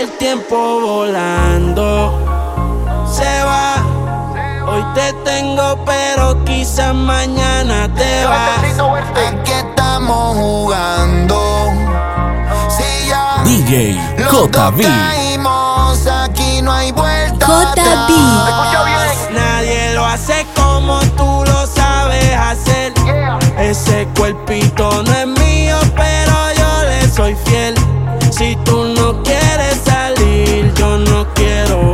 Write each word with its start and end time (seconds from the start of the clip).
El 0.00 0.10
tiempo 0.18 0.80
volando 0.80 2.18
se 3.08 3.44
va. 3.44 3.76
Hoy 4.66 4.82
te 4.92 5.12
tengo, 5.24 5.78
pero 5.84 6.44
quizás 6.44 6.92
mañana 6.92 7.88
te 7.94 8.24
vas. 8.24 8.64
¿En 9.28 9.42
qué 9.44 9.60
estamos 9.60 10.36
jugando? 10.36 11.70
Si 12.68 13.08
ya 13.08 13.44
DJ 13.44 14.00
JB. 14.18 14.84
aquí 16.24 16.60
no 16.60 16.72
hay 16.72 16.90
vuelta. 16.90 17.46
JB. 17.46 19.32
Nadie 19.32 19.94
lo 19.94 20.04
hace 20.04 20.44
como 20.56 20.98
tú 21.16 21.44
lo 21.46 21.66
sabes 21.68 22.34
hacer. 22.34 22.92
Ese 23.58 24.08
cuerpito 24.16 25.04
no 25.04 25.12
es 25.12 25.26
mío, 25.26 25.76
pero 25.94 26.34
yo 26.58 26.88
le 26.88 27.08
soy 27.08 27.36
fiel. 27.44 27.53
Si 28.36 28.56
tú 28.64 28.82
no 28.96 29.22
quieres 29.22 29.80
salir, 29.84 30.74
yo 30.74 30.98
no 30.98 31.24
quiero 31.34 31.93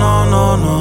no, 0.00 0.56
no. 0.64 0.78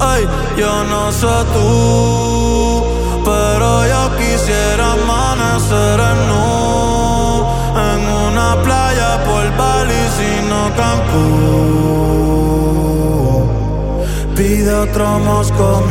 Ay, 0.00 0.22
yo 0.56 0.84
no 0.84 1.12
sé 1.12 1.34
tú, 1.54 2.84
pero 3.24 3.68
yo 3.92 4.02
quisiera 4.16 4.92
amanecer 4.92 6.00
en 6.12 6.18
en 7.90 8.00
una 8.28 8.48
playa 8.62 9.10
por 9.26 9.44
Bali, 9.56 10.02
sino 10.18 10.58
Cancún. 10.76 11.94
Pide 14.36 14.72
otro 14.74 15.06
Moscow 15.20 15.82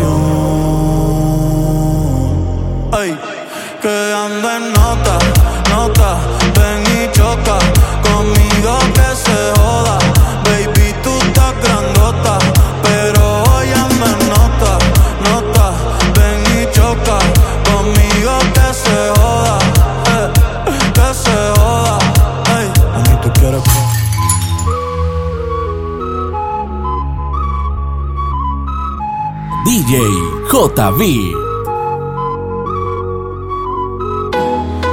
JB. 30.54 31.34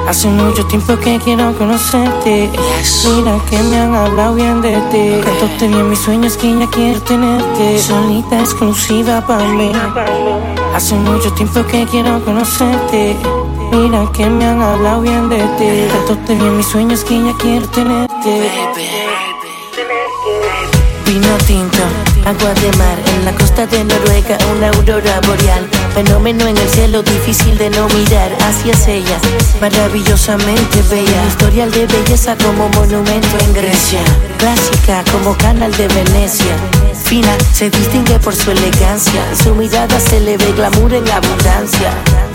Hace 0.08 0.28
mucho 0.28 0.64
tiempo 0.68 0.96
que 0.96 1.18
quiero 1.22 1.52
conocerte. 1.58 2.48
Mira 3.04 3.38
que 3.50 3.58
me 3.64 3.78
han 3.78 3.94
hablado 3.94 4.36
bien 4.36 4.62
de 4.62 4.72
ti. 4.90 5.20
Tanto 5.22 5.46
tenía 5.58 5.84
mis 5.84 5.98
sueños 5.98 6.38
que 6.38 6.58
ya 6.58 6.66
quiero 6.70 7.02
tenerte. 7.02 7.78
Solita, 7.78 8.40
exclusiva 8.40 9.20
para 9.26 9.44
mí. 9.48 9.70
Hace 10.74 10.94
mucho 10.94 11.30
tiempo 11.34 11.62
que 11.66 11.84
quiero 11.84 12.24
conocerte. 12.24 13.14
Mira 13.70 14.10
que 14.14 14.30
me 14.30 14.46
han 14.46 14.62
hablado 14.62 15.02
bien 15.02 15.28
de 15.28 15.40
ti. 15.58 15.92
Tanto 15.92 16.16
tenía 16.26 16.50
mis 16.52 16.68
sueños 16.68 17.04
que 17.04 17.22
ya 17.22 17.34
quiero 17.36 17.68
tenerte. 17.68 18.50
Vino 21.04 21.36
tinto, 21.46 21.69
agua 22.24 22.54
de 22.54 22.72
mar 22.76 22.98
en 23.14 23.24
la 23.24 23.32
costa 23.32 23.66
de 23.66 23.84
Noruega, 23.84 24.38
una 24.56 24.68
aurora 24.68 25.20
boreal. 25.26 25.68
Fenómeno 25.94 26.46
en 26.46 26.56
el 26.56 26.68
cielo, 26.68 27.02
difícil 27.02 27.56
de 27.58 27.70
no 27.70 27.88
mirar 27.88 28.30
hacia 28.40 28.74
ella. 28.92 29.18
Maravillosamente 29.60 30.82
bella, 30.90 31.26
historial 31.28 31.70
de 31.70 31.86
belleza 31.86 32.36
como 32.36 32.68
monumento 32.70 33.38
en 33.40 33.52
Grecia. 33.54 34.00
Clásica 34.38 35.04
como 35.12 35.36
canal 35.36 35.72
de 35.76 35.88
Venecia. 35.88 36.56
Fina, 37.04 37.36
se 37.52 37.70
distingue 37.70 38.18
por 38.18 38.34
su 38.34 38.50
elegancia. 38.50 39.22
Su 39.42 39.54
mirada 39.54 39.98
se 39.98 40.20
le 40.20 40.36
ve 40.36 40.52
glamour 40.52 40.94
en 40.94 41.08
abundancia. 41.10 41.92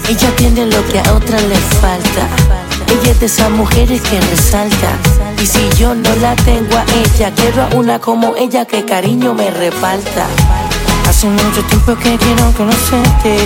Ella 0.09 0.35
tiene 0.35 0.65
lo 0.65 0.85
que 0.87 0.99
a 0.99 1.13
otra 1.13 1.39
le 1.39 1.55
falta. 1.81 2.27
Ella 2.87 3.11
es 3.11 3.19
de 3.19 3.25
esas 3.25 3.49
mujeres 3.49 4.01
que 4.01 4.19
resaltan. 4.21 5.14
Y 5.41 5.45
si 5.45 5.69
yo 5.77 5.93
no 5.93 6.15
la 6.21 6.35
tengo 6.37 6.75
a 6.75 6.85
ella, 7.03 7.31
quiero 7.35 7.63
a 7.63 7.67
una 7.75 7.99
como 7.99 8.35
ella 8.35 8.65
que 8.65 8.83
cariño 8.85 9.33
me 9.33 9.51
reparta. 9.51 10.27
Hace 11.07 11.27
mucho 11.27 11.61
tiempo 11.69 11.95
que 11.95 12.17
quiero 12.17 12.51
conocerte. 12.57 13.37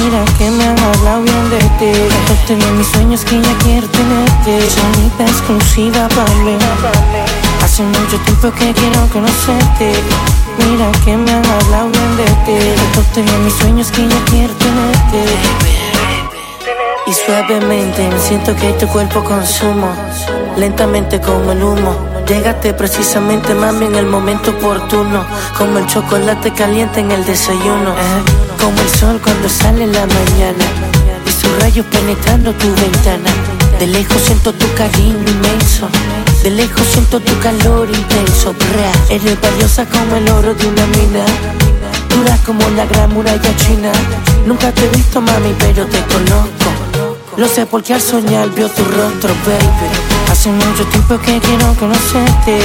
Mira 0.00 0.24
que 0.38 0.50
me 0.50 0.64
han 0.64 0.78
hablado 0.78 1.22
bien 1.22 1.50
de 1.50 1.58
ti. 1.58 1.92
Contaste 2.14 2.54
bien 2.54 2.78
mis 2.78 2.86
sueños 2.86 3.24
que 3.24 3.40
ya 3.40 3.58
quiero 3.58 3.86
tenerte. 3.88 4.70
Sonita 4.70 5.24
exclusiva 5.24 6.08
para 6.08 6.34
mí. 6.44 6.56
Hace 7.62 7.82
mucho 7.82 8.16
tiempo 8.18 8.50
que 8.52 8.72
quiero 8.72 9.06
conocerte. 9.12 9.92
Mira 10.58 10.92
que 11.04 11.16
me 11.16 11.30
han 11.32 11.44
hablado 11.44 11.88
bien 11.90 12.16
de 12.16 12.24
ti. 12.24 12.82
Contaste 12.94 13.22
bien 13.22 13.44
mis 13.44 13.54
sueños 13.54 13.90
que 13.90 14.08
ya 14.08 14.24
quiero 14.26 14.54
tenerte. 14.54 15.24
Y 17.06 17.12
suavemente 17.12 18.08
siento 18.18 18.56
que 18.56 18.72
tu 18.72 18.86
cuerpo 18.88 19.22
consumo, 19.22 19.92
lentamente 20.56 21.20
como 21.20 21.52
el 21.52 21.62
humo. 21.62 21.94
Llegaste 22.26 22.72
precisamente, 22.72 23.54
mami, 23.54 23.86
en 23.86 23.96
el 23.96 24.06
momento 24.06 24.50
oportuno. 24.52 25.24
Como 25.56 25.78
el 25.78 25.86
chocolate 25.86 26.52
caliente 26.52 27.00
en 27.00 27.10
el 27.10 27.24
desayuno. 27.24 27.92
Eh, 27.92 28.22
como 28.58 28.80
el 28.80 28.88
sol 28.88 29.20
cuando 29.22 29.48
sale 29.48 29.84
en 29.84 29.92
la 29.92 30.06
mañana. 30.06 30.64
Y 31.26 31.30
sus 31.30 31.50
rayos 31.60 31.86
penetrando 31.86 32.52
tu 32.52 32.68
ventana. 32.74 33.30
De 33.78 33.86
lejos 33.86 34.20
siento 34.22 34.52
tu 34.52 34.72
cariño 34.74 35.18
inmenso. 35.18 35.88
De 36.42 36.50
lejos 36.50 36.86
siento 36.86 37.20
tu 37.20 37.38
calor 37.40 37.88
intenso. 37.88 38.54
Eres 39.10 39.40
valiosa 39.40 39.84
como 39.86 40.16
el 40.16 40.28
oro 40.30 40.54
de 40.54 40.66
una 40.66 40.86
mina. 40.86 41.24
Dura 42.08 42.38
como 42.46 42.68
la 42.70 42.86
gran 42.86 43.12
muralla 43.12 43.56
china. 43.56 43.92
Nunca 44.46 44.70
te 44.72 44.84
he 44.84 44.88
visto, 44.88 45.20
mami, 45.20 45.54
pero 45.58 45.86
te 45.86 46.00
conozco. 46.04 46.70
Lo 47.36 47.48
sé 47.48 47.66
porque 47.66 47.94
al 47.94 48.00
soñar 48.00 48.48
vio 48.50 48.68
tu 48.68 48.84
rostro, 48.84 49.34
baby. 49.44 50.13
Hace 50.34 50.50
mucho 50.50 50.84
tiempo 50.86 51.16
que 51.18 51.38
quiero 51.38 51.72
conocerte. 51.78 52.58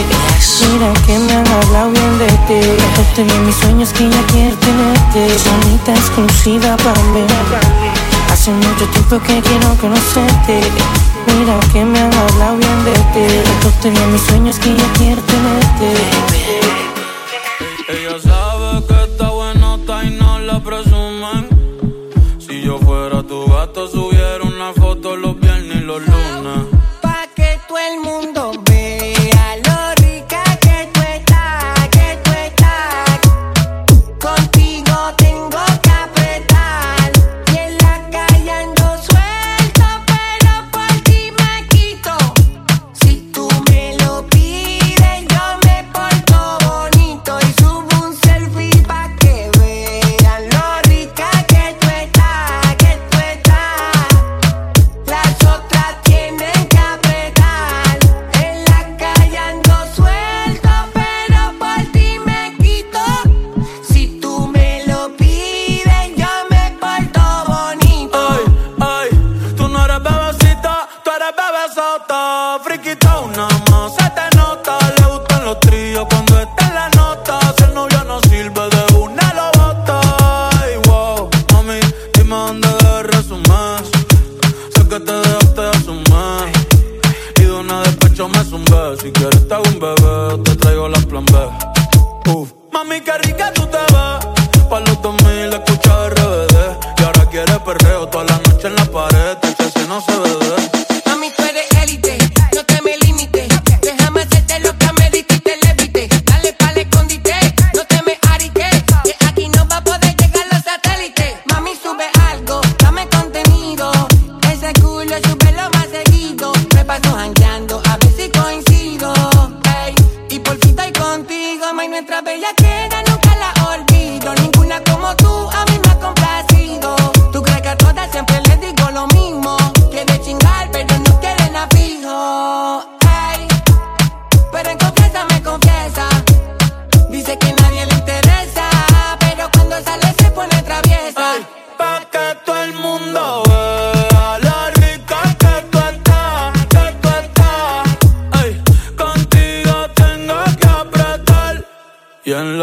Mira 0.72 0.92
que 1.06 1.20
me 1.20 1.34
han 1.34 1.48
hablado 1.48 1.92
bien 1.92 2.18
de 2.18 2.28
ti. 2.48 2.68
Contaste 2.96 3.24
bien 3.24 3.46
mis 3.46 3.56
sueños 3.56 3.94
que 3.94 4.10
ya 4.10 4.22
quiero 4.24 4.58
tenerte. 4.58 5.38
Sonita 5.38 5.92
exclusiva 5.92 6.76
para 6.78 7.02
mí. 7.14 7.22
Hace 8.32 8.52
mucho 8.52 8.86
tiempo 8.88 9.20
que 9.20 9.40
quiero 9.42 9.76
conocerte. 9.80 10.62
Mira 11.28 11.60
que 11.72 11.86
me 11.86 12.00
han 12.00 12.12
hablado 12.12 12.58
bien 12.58 12.86
de 12.86 12.94
ti. 13.14 13.50
Contaste 13.62 13.92
bien 13.92 14.14
mis 14.14 14.22
sueños 14.24 14.58
que 14.58 14.76
ya 14.76 14.94
quiero 14.98 15.22
tenerte. 15.22 16.49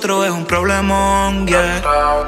nosotros 0.10 0.26
es 0.26 0.32
un 0.32 0.46
problemón, 0.46 1.46
yeah. 1.46 2.19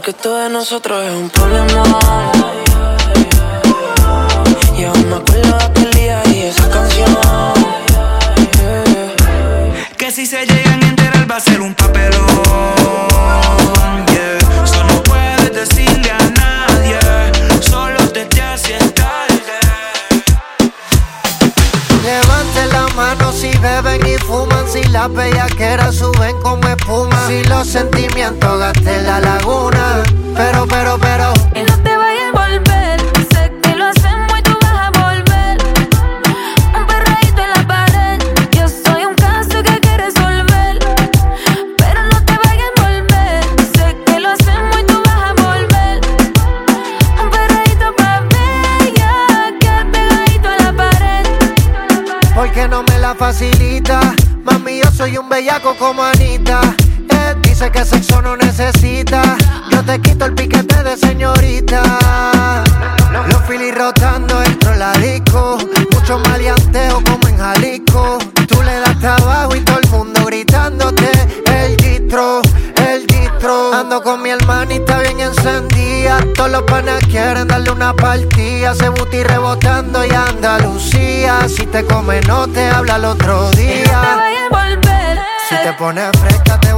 Porque 0.00 0.12
esto 0.12 0.34
de 0.38 0.48
nosotros 0.48 1.04
es 1.04 1.12
un 1.12 1.28
problema. 1.28 1.82
Y 4.74 4.84
aún 4.84 5.10
me 5.10 5.16
acuerdo 5.16 5.58
de 5.58 5.64
aquel 5.64 5.90
día 5.90 6.22
y 6.32 6.38
esa 6.38 6.70
canción. 6.70 7.16
Que 9.98 10.10
si 10.10 10.24
se 10.24 10.46
llegan 10.46 10.82
a 10.82 10.88
enterar 10.88 11.30
va 11.30 11.36
a 11.36 11.40
ser 11.40 11.60
un 11.60 11.74
las 25.00 25.14
bellaqueras 25.14 25.94
suben 25.94 26.36
como 26.42 26.68
espuma, 26.68 27.26
si 27.26 27.42
los 27.44 27.66
sentimientos 27.66 28.58
gasten 28.58 29.06
la 29.06 29.18
laguna. 29.18 30.02
Pero, 30.36 30.66
pero, 30.68 30.98
pero, 30.98 31.32
Y 31.54 31.62
no 31.62 31.74
te 31.78 31.96
vayas 31.96 32.34
a 32.34 32.38
volver. 32.38 33.00
Sé 33.32 33.50
que 33.62 33.76
lo 33.76 33.86
hacemos 33.86 34.38
y 34.38 34.42
tú 34.42 34.58
vas 34.60 34.88
a 34.88 34.90
volver. 34.90 35.56
Un 36.78 36.86
perreíto 36.86 37.40
en 37.40 37.50
la 37.56 37.66
pared. 37.66 38.18
Yo 38.50 38.68
soy 38.68 39.06
un 39.06 39.14
caso 39.14 39.62
que 39.62 39.70
hay 39.70 39.80
que 39.80 39.96
resolver. 39.96 40.78
Pero 41.78 42.00
no 42.12 42.22
te 42.26 42.36
vayas 42.44 42.70
a 42.76 42.82
volver. 42.82 43.44
Sé 43.74 43.96
que 44.04 44.20
lo 44.20 44.28
hacemos 44.28 44.80
y 44.80 44.84
tú 44.84 45.02
vas 45.06 45.22
a 45.30 45.32
volver. 45.42 46.00
Un 47.22 47.30
perreíto 47.30 47.86
pa' 47.96 48.20
bella. 48.34 49.12
Que 49.60 49.72
pegadito 49.92 50.48
a 50.50 50.56
la 50.62 50.72
pared. 50.74 51.26
porque 52.34 52.68
no 52.68 52.82
me 52.82 52.98
la 52.98 53.14
facilita. 53.14 53.59
Soy 55.00 55.16
un 55.16 55.30
bellaco 55.30 55.74
como 55.78 56.02
Anita. 56.02 56.60
Él 57.08 57.40
dice 57.40 57.70
que 57.70 57.86
sexo 57.86 58.20
no 58.20 58.36
necesita. 58.36 59.34
Yo 59.70 59.82
te 59.82 59.98
quito 59.98 60.26
el 60.26 60.34
piquete 60.34 60.82
de 60.82 60.94
señorita. 60.94 61.82
Los 63.30 63.42
filis 63.48 63.74
rotando 63.74 64.40
dentro 64.40 64.72
de 64.72 64.76
la 64.76 64.92
disco. 64.92 65.56
Mucho 65.94 66.18
maleanteo 66.18 67.02
como 67.02 67.28
en 67.28 67.38
Jalisco. 67.38 68.18
Tú 68.46 68.62
le 68.62 68.74
das 68.74 69.00
trabajo 69.00 69.56
y 69.56 69.60
todo 69.60 69.78
el 69.78 69.88
mundo 69.88 70.22
gritándote. 70.26 71.10
El 71.46 71.78
distro, 71.78 72.42
el 72.86 73.06
distro. 73.06 73.72
Ando 73.72 74.02
con 74.02 74.20
mi 74.20 74.28
hermanita 74.28 74.98
bien 74.98 75.18
encendida. 75.18 76.22
Todos 76.34 76.50
los 76.50 76.62
panas 76.64 77.02
quieren 77.06 77.48
darle 77.48 77.70
una 77.70 77.94
partida. 77.94 78.74
Se 78.74 78.90
buti 78.90 79.22
rebotando 79.22 80.04
y 80.04 80.10
Andalucía. 80.10 81.48
Si 81.48 81.64
te 81.64 81.86
come, 81.86 82.20
no 82.28 82.46
te 82.48 82.68
habla 82.68 82.96
el 82.96 83.06
otro 83.06 83.49
Pones 85.80 86.10
fresca, 86.20 86.69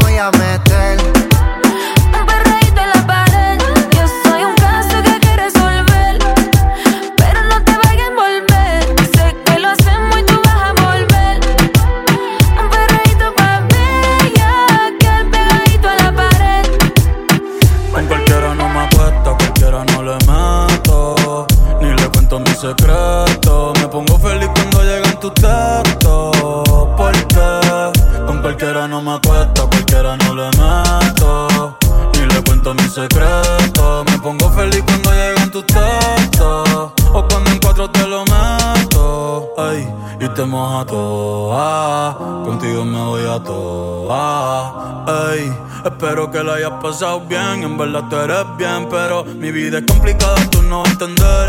que 46.32 46.42
la 46.42 46.54
hayas 46.54 46.72
pasado 46.82 47.20
bien. 47.20 47.62
En 47.62 47.76
verdad 47.76 48.04
tú 48.08 48.16
eres 48.16 48.44
bien, 48.56 48.88
pero 48.88 49.24
mi 49.24 49.52
vida 49.52 49.78
es 49.78 49.84
complicada, 49.86 50.36
tú 50.50 50.62
no 50.62 50.82
entender. 50.86 51.48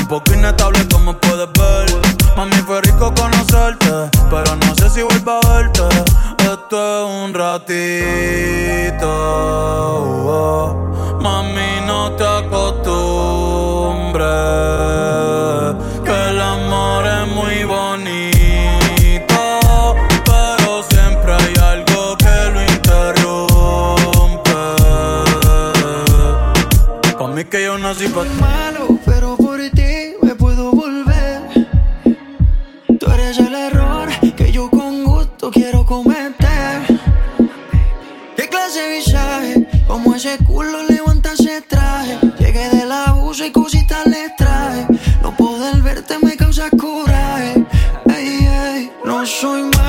Un 0.00 0.06
poco 0.06 0.34
inestable, 0.34 0.86
como 0.92 1.14
puedes 1.14 1.48
ver. 1.52 1.86
Mami, 2.36 2.56
fue 2.66 2.82
rico 2.82 3.12
conocerte, 3.14 4.10
pero 4.30 4.56
no 4.56 4.74
sé 4.74 4.90
si 4.90 5.02
vuelvo 5.02 5.40
a 5.42 5.56
verte. 5.56 5.82
Esto 6.38 6.76
es 6.76 7.24
un 7.24 7.34
ratito. 7.34 9.08
oh. 10.28 11.18
Mami, 11.20 11.80
no 11.86 12.12
te 12.12 12.24
Mí 27.42 27.48
que 27.48 27.64
yo 27.64 27.76
nací 27.76 28.06
pa' 28.06 28.24
malo, 28.40 29.00
pero 29.04 29.36
por 29.36 29.58
ti 29.70 30.14
me 30.22 30.36
puedo 30.36 30.70
volver. 30.70 31.40
Tú 33.00 33.10
eres 33.10 33.36
el 33.40 33.52
error 33.52 34.08
que 34.36 34.52
yo 34.52 34.70
con 34.70 35.02
gusto 35.02 35.50
quiero 35.50 35.84
cometer. 35.84 36.82
¿Qué 38.36 38.48
clase 38.48 38.80
de 38.82 38.96
visaje? 38.96 39.68
Como 39.88 40.14
ese 40.14 40.38
culo 40.46 40.84
levanta 40.84 41.32
ese 41.32 41.62
traje. 41.62 42.16
Llegué 42.38 42.68
del 42.68 42.92
abuso 42.92 43.44
y 43.44 43.50
cositas 43.50 44.06
les 44.06 44.36
traje. 44.36 44.86
No 45.20 45.36
poder 45.36 45.82
verte 45.82 46.18
me 46.22 46.36
causa 46.36 46.70
coraje. 46.70 47.66
Ey, 48.06 48.46
ey, 48.46 48.92
no 49.04 49.26
soy 49.26 49.62
malo, 49.62 49.81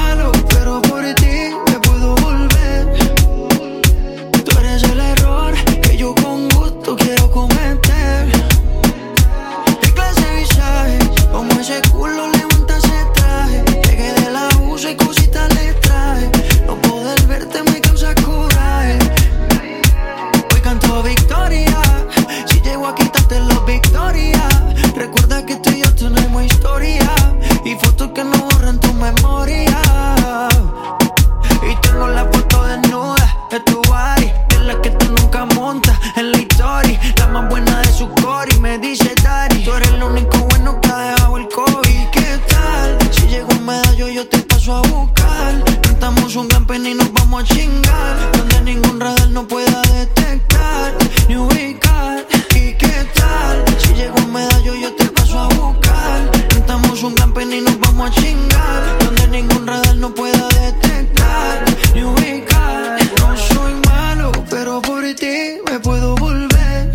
Y 46.85 46.95
nos 46.95 47.13
vamos 47.13 47.43
a 47.43 47.45
chingar. 47.45 48.31
Donde 48.33 48.61
ningún 48.61 48.99
radar 48.99 49.29
no 49.29 49.47
pueda 49.47 49.81
detectar 49.83 50.93
ni 51.29 51.37
ubicar. 51.37 52.25
¿Y 52.55 52.73
qué 52.73 53.07
tal? 53.15 53.63
Si 53.79 53.93
llego 53.93 54.15
un 54.17 54.33
medallo, 54.33 54.75
yo 54.75 54.93
te 54.93 55.05
paso 55.05 55.39
a 55.39 55.47
buscar. 55.47 56.29
Rentamos 56.49 57.01
un 57.03 57.13
camping 57.13 57.47
y 57.53 57.61
nos 57.61 57.79
vamos 57.79 58.09
a 58.09 58.13
chingar. 58.21 58.97
Donde 58.99 59.27
ningún 59.27 59.65
radar 59.65 59.95
no 59.95 60.13
pueda 60.13 60.45
detectar 60.49 61.63
ni 61.95 62.03
ubicar. 62.03 62.97
No 63.17 63.37
soy 63.37 63.73
malo, 63.87 64.31
pero 64.49 64.81
por 64.81 65.03
ti 65.15 65.59
me 65.71 65.79
puedo 65.79 66.15
volver. 66.15 66.91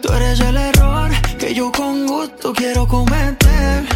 Tú 0.00 0.12
eres 0.14 0.40
el 0.40 0.56
error 0.56 1.10
que 1.38 1.52
yo 1.52 1.70
con 1.70 2.06
gusto 2.06 2.54
quiero 2.54 2.88
cometer. 2.88 3.86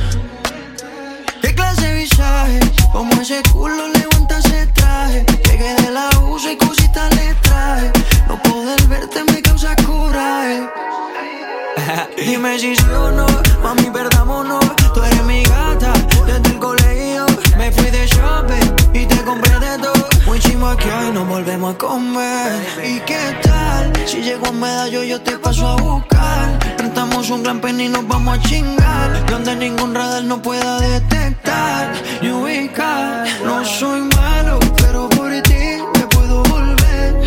¿Qué 1.74 1.80
clase 1.80 1.86
de 1.86 1.94
visaje? 1.94 2.60
Como 2.92 3.12
ese 3.20 3.42
culo 3.52 3.88
levanta 3.88 4.38
ese 4.38 4.66
traje. 4.68 5.24
Llegué 5.44 5.74
de 5.74 5.90
la 5.90 6.08
uso 6.20 6.50
y 6.50 6.56
cositas 6.56 7.14
le 7.16 7.34
traje. 7.34 7.90
No 8.28 8.40
poder 8.42 8.80
verte 8.86 9.24
me 9.24 9.42
causa 9.42 9.74
coraje. 9.84 10.68
Dime 12.16 12.58
si 12.58 12.76
sí 12.76 12.84
o 12.90 13.10
no, 13.10 13.26
mami, 13.62 13.90
perdámonos. 13.90 14.64
Tú 14.92 15.02
eres 15.02 15.24
mi 15.24 15.42
gata 15.42 15.92
desde 16.26 16.48
el 16.50 16.58
colegio. 16.58 17.26
Me 17.56 17.72
fui 17.72 17.90
de 17.90 18.06
shopping 18.06 19.00
y 19.00 19.06
te 19.06 19.24
compré 19.24 19.58
de 19.58 19.78
todo. 19.78 20.08
Muy 20.26 20.38
chimo 20.38 20.76
que 20.76 20.92
hoy 20.92 21.10
nos 21.12 21.26
volvemos 21.28 21.74
a 21.74 21.78
comer. 21.78 22.52
¿Y 22.84 23.00
qué 23.00 23.36
tal? 23.42 23.92
Si 24.06 24.22
llego 24.22 24.46
a 24.46 24.52
medallo, 24.52 25.02
yo 25.02 25.20
te 25.20 25.38
paso 25.38 25.66
a 25.66 25.76
buscar. 25.76 26.63
Rentamos 26.84 27.30
un 27.30 27.42
gran 27.42 27.62
pen 27.62 27.80
y 27.80 27.88
nos 27.88 28.06
vamos 28.06 28.38
a 28.38 28.42
chingar. 28.42 29.24
Donde 29.30 29.56
ningún 29.56 29.94
radar 29.94 30.22
no 30.22 30.42
pueda 30.42 30.78
detectar 30.80 31.94
ni 32.20 32.30
ubicar. 32.30 33.26
No 33.42 33.64
soy 33.64 34.02
malo, 34.02 34.58
pero 34.76 35.08
por 35.08 35.32
ti 35.48 35.80
me 35.94 36.06
puedo 36.08 36.42
volver. 36.42 37.22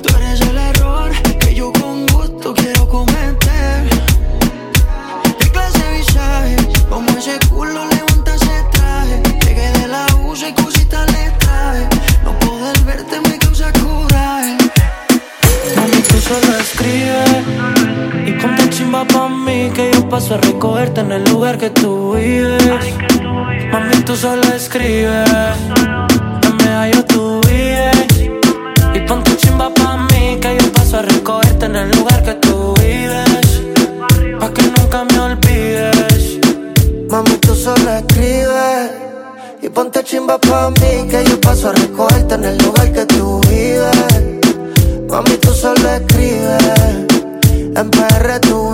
Tú 0.00 0.16
eres 0.16 0.40
el 0.42 0.56
error 0.56 1.10
que 1.40 1.56
yo 1.56 1.72
con 1.72 2.06
gusto 2.06 2.54
quiero 2.54 2.88
cometer. 2.88 3.88
¿Qué 5.40 5.50
clase 5.50 5.82
de 5.84 5.98
visaje? 5.98 6.56
Como 6.88 7.10
ese 7.18 7.36
culo 7.48 7.84
levanta 7.84 8.36
ese 8.36 8.64
traje. 8.74 9.22
Llegué 9.44 9.72
de 9.72 9.88
la 9.88 10.06
uso 10.24 10.46
y 10.46 10.52
cositas 10.52 11.10
le 11.10 11.32
traje. 11.40 11.88
No 12.22 12.38
poder 12.38 12.78
verte 12.84 13.20
me 13.28 13.38
causa 13.38 13.72
coraje. 13.72 14.56
Mami, 15.74 16.00
tú 16.08 16.16
solo 16.20 16.58
escribes 16.60 17.73
Y 17.73 17.73
pa' 19.02 19.28
mí 19.28 19.70
Que 19.74 19.90
yo 19.92 20.08
paso 20.08 20.34
a 20.34 20.38
recogerte 20.38 21.00
en 21.00 21.10
el 21.10 21.24
lugar 21.24 21.58
que 21.58 21.70
tú 21.70 22.12
vives. 22.12 22.94
Mami, 23.72 23.96
tú 24.04 24.14
solo 24.14 24.42
escribes. 24.54 25.28
En 26.46 26.56
medallo 26.58 27.04
tú 27.04 27.40
vives. 27.48 28.30
Y 28.94 29.00
ponte 29.00 29.36
chimba 29.36 29.70
pa' 29.74 29.96
mí 29.96 30.38
Que 30.40 30.56
yo 30.60 30.72
paso 30.72 30.98
a 30.98 31.02
recogerte 31.02 31.66
en 31.66 31.76
el 31.76 31.90
lugar 31.90 32.22
que 32.22 32.34
tú 32.34 32.74
vives. 32.80 33.62
Pa' 34.38 34.50
que 34.50 34.62
nunca 34.62 35.04
me 35.04 35.18
olvides. 35.18 36.38
Mami, 37.10 37.36
tú 37.38 37.54
solo 37.54 37.90
escribes. 37.90 38.90
Y 39.62 39.68
ponte 39.70 40.04
chimba 40.04 40.38
pa' 40.38 40.70
mí 40.70 41.08
que 41.10 41.24
yo 41.24 41.40
paso 41.40 41.70
a 41.70 41.72
recogerte 41.72 42.34
en 42.34 42.44
el 42.44 42.58
lugar 42.58 42.92
que 42.92 43.06
tú 43.06 43.40
vives. 43.48 44.44
Mami, 45.08 45.36
tú 45.38 45.54
solo 45.54 45.88
escribes, 45.90 46.58
en 47.76 47.90
PR 47.90 48.40
tú. 48.40 48.73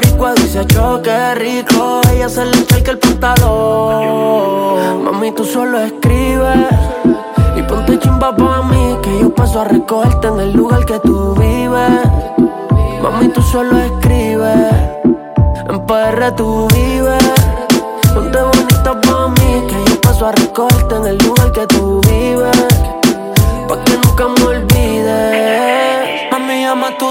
boricua 0.21 0.33
dice 0.35 0.65
choque 0.67 1.35
rico. 1.35 2.01
Ella 2.11 2.29
se 2.29 2.45
le 2.45 2.59
echa 2.59 2.91
el 2.91 2.99
pantalón 2.99 5.03
Mami, 5.03 5.31
tú 5.31 5.43
solo 5.43 5.79
escribes. 5.79 6.67
Y 7.55 7.63
ponte 7.63 7.97
chimba 7.99 8.35
pa' 8.35 8.61
mí 8.63 8.97
Que 9.01 9.19
yo 9.19 9.33
paso 9.33 9.61
a 9.61 9.63
recogerte 9.65 10.27
en 10.27 10.39
el 10.39 10.53
lugar 10.53 10.85
que 10.85 10.99
tú 10.99 11.33
vives. 11.35 12.07
Mami, 13.01 13.29
tú 13.29 13.41
solo 13.41 13.79
escribes. 13.79 14.73
En 15.69 15.85
PR 15.85 16.31
tú 16.35 16.67
vives. 16.73 17.23
Ponte 18.13 18.41
bonita 18.41 19.01
pa' 19.01 19.27
mí 19.27 19.63
Que 19.67 19.83
yo 19.89 20.01
paso 20.01 20.27
a 20.27 20.31
recogerte 20.31 20.95
en 20.95 21.07
el 21.07 21.17
lugar 21.17 21.51
que 21.51 21.65
tú 21.67 21.99
vives. 22.07 22.57
Pa' 23.67 23.83
que 23.83 23.97
nunca 23.97 24.27
me 24.27 24.45
olvides 24.45 24.70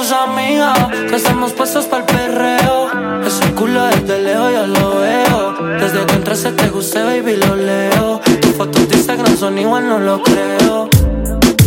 tus 0.01 0.13
amigas 0.13 0.79
Que 1.11 1.17
estamos 1.17 1.53
puestos 1.53 1.85
pa'l 1.85 2.05
perreo. 2.05 2.89
Ese 3.27 3.53
culo 3.53 3.85
desde 3.87 4.19
lejos 4.21 4.51
yo 4.53 4.67
lo 4.67 5.01
veo. 5.01 5.79
Desde 5.79 6.07
que 6.07 6.15
entraste 6.15 6.53
te 6.53 6.69
gusté, 6.71 7.03
baby, 7.03 7.37
lo 7.37 7.55
leo. 7.55 8.21
Tus 8.41 8.53
fotos 8.53 8.89
de 8.89 8.97
Instagram 8.97 9.37
son 9.37 9.59
igual, 9.59 9.89
no 9.89 9.99
lo 9.99 10.23
creo. 10.23 10.89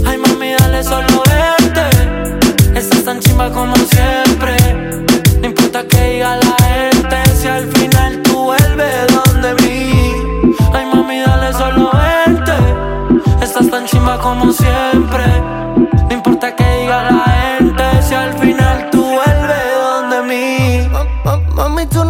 Ay, 0.06 0.17
mami, 0.17 0.54
dale 0.60 0.84
solo 0.84 1.22
verte 1.30 1.86
Estás 2.76 3.04
tan 3.04 3.19
chimba 3.19 3.52
como 3.52 3.76
siempre. 3.76 4.56
No 5.39 5.48
importa 5.48 5.86
que 5.88 6.13
diga 6.13 6.38
la 6.38 6.56
gente 6.65 7.17
Si 7.39 7.48
al 7.48 7.67
final 7.67 8.22
tú 8.24 8.46
vuelves 8.46 9.08
donde 9.13 9.54
mí. 9.62 10.12
Ay, 10.74 10.86
mami, 10.91 11.19
dale 11.19 11.54
solo 11.54 11.91
verte 11.93 12.58
Estás 13.43 13.69
tan 13.69 13.86
chimba 13.86 14.17
como 14.17 14.52
siempre 14.52 15.62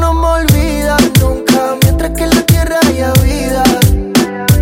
no 0.04 0.14
me 0.14 0.28
olvidas 0.28 1.02
nunca 1.22 1.78
Mientras 1.82 2.12
que 2.12 2.24
en 2.24 2.32
la 2.32 2.42
tierra 2.46 2.78
haya 2.86 3.14
vida. 3.24 3.64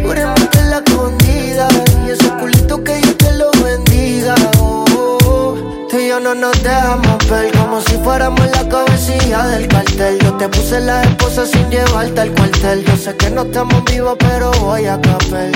Juremos 0.03 0.45
que 0.51 0.61
la 0.71 0.77
escondida 0.85 1.67
Y 2.05 2.11
ese 2.11 2.29
culito 2.39 2.83
que 2.83 2.95
Dios 2.97 3.17
te 3.17 3.31
lo 3.33 3.49
bendiga. 3.63 4.35
Oh. 4.59 5.55
Tú 5.89 5.97
y 5.97 6.09
yo 6.09 6.19
no 6.19 6.35
nos 6.35 6.55
dejamos 6.61 7.17
ver 7.29 7.51
Como 7.57 7.81
si 7.81 7.95
fuéramos 8.03 8.45
la 8.51 8.69
cabecilla 8.69 9.47
del 9.47 9.67
cartel. 9.67 10.19
Yo 10.19 10.31
te 10.33 10.47
puse 10.47 10.79
la 10.79 11.01
esposa 11.01 11.45
sin 11.47 11.67
llevarte 11.71 12.21
al 12.21 12.31
cuartel. 12.33 12.85
Yo 12.85 12.95
sé 12.95 13.15
que 13.17 13.31
no 13.31 13.41
estamos 13.41 13.83
vivos 13.85 14.15
pero 14.19 14.51
voy 14.61 14.85
a 14.85 15.01
capel 15.01 15.51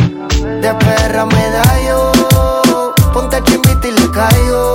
De 0.62 0.74
perra 0.84 1.26
medallo 1.28 2.12
Ponte 3.14 3.40
chimbita 3.44 3.88
y 3.88 3.92
le 3.92 4.12
caigo 4.12 4.75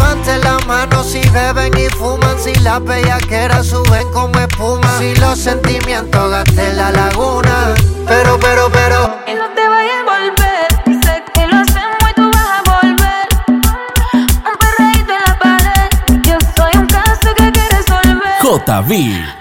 Levante 0.00 0.38
la 0.38 0.58
mano 0.66 1.04
si 1.04 1.20
beben 1.28 1.76
y 1.76 1.86
fuman 1.90 2.38
Si 2.38 2.54
las 2.60 2.82
bellaqueras 2.82 3.66
suben 3.66 4.10
como 4.12 4.38
espuma 4.38 4.98
Si 4.98 5.14
los 5.16 5.38
sentimientos 5.38 6.30
gasten 6.30 6.78
la 6.78 6.90
laguna 6.90 7.74
Pero, 8.06 8.38
pero, 8.40 8.70
pero 8.72 9.18
Y 9.26 9.34
no 9.34 9.46
te 9.54 9.68
vayas 9.68 10.00
a 10.00 10.04
volver. 10.04 11.04
Sé 11.04 11.22
que 11.34 11.46
lo 11.46 11.56
hacemos 11.58 11.98
y 12.10 12.14
tú 12.14 12.30
vas 12.32 12.48
a 12.48 12.62
volver. 12.70 13.26
Un 13.48 14.56
perreíto 14.58 15.12
en 15.12 15.22
la 15.26 15.38
pared. 15.38 15.88
Yo 16.22 16.38
soy 16.56 16.80
un 16.80 16.86
caso 16.86 17.34
que 17.36 17.52
que 17.52 17.68
resolver. 17.68 18.40
JB. 18.42 19.39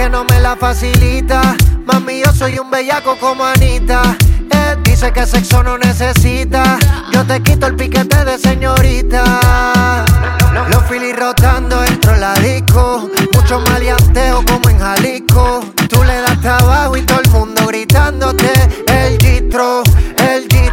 que 0.00 0.08
no 0.08 0.24
me 0.24 0.40
la 0.40 0.56
facilita. 0.56 1.54
Mami, 1.84 2.22
yo 2.24 2.32
soy 2.32 2.58
un 2.58 2.70
bellaco 2.70 3.18
como 3.18 3.44
Anita. 3.44 4.16
Eh, 4.50 4.76
dice 4.82 5.12
que 5.12 5.26
sexo 5.26 5.62
no 5.62 5.76
necesita. 5.76 6.78
Yo 7.12 7.26
te 7.26 7.42
quito 7.42 7.66
el 7.66 7.76
piquete 7.76 8.24
de 8.24 8.38
señorita. 8.38 10.04
Los 10.70 10.84
filis 10.84 11.14
rotando 11.14 11.84
entro 11.84 12.14
en 12.14 12.20
la 12.20 12.32
disco. 12.34 13.10
Mucho 13.34 13.60
maleanteo 13.60 14.42
como 14.46 14.70
en 14.70 14.78
Jalisco. 14.78 15.60
Tú 15.90 16.02
le 16.02 16.22
das 16.22 16.40
trabajo 16.40 16.96
y 16.96 17.02
todo 17.02 17.20
el 17.20 17.30
mundo 17.30 17.66
gritándote 17.66 18.50
el 18.86 19.18
distro 19.18 19.82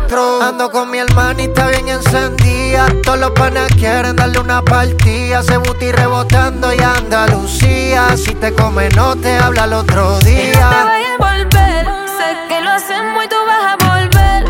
Ando 0.10 0.72
con 0.72 0.90
mi 0.90 1.00
hermanita 1.00 1.68
bien 1.68 1.90
encendida. 1.90 2.88
Todos 3.04 3.20
los 3.20 3.32
panas 3.32 3.68
quieren 3.74 4.16
darle 4.16 4.40
una 4.40 4.64
partida. 4.64 5.44
Se 5.44 5.58
buti 5.58 5.92
rebotando 5.92 6.74
y 6.74 6.80
Andalucía. 6.80 8.16
Si 8.16 8.34
te 8.36 8.54
come, 8.54 8.88
no 8.90 9.18
te 9.18 9.36
habla 9.38 9.66
el 9.66 9.74
otro 9.74 10.18
día. 10.20 10.34
Y 10.40 10.48
no 10.48 10.70
te 10.70 10.84
vayas 10.86 11.10
a 11.20 11.34
volver. 11.34 11.86
Sé 12.18 12.38
que 12.48 12.62
lo 12.62 12.72
hacemos 12.72 13.26
y 13.26 13.28
tú 13.28 13.36
vas 13.46 13.74
a 13.74 13.76
volver. 13.86 14.46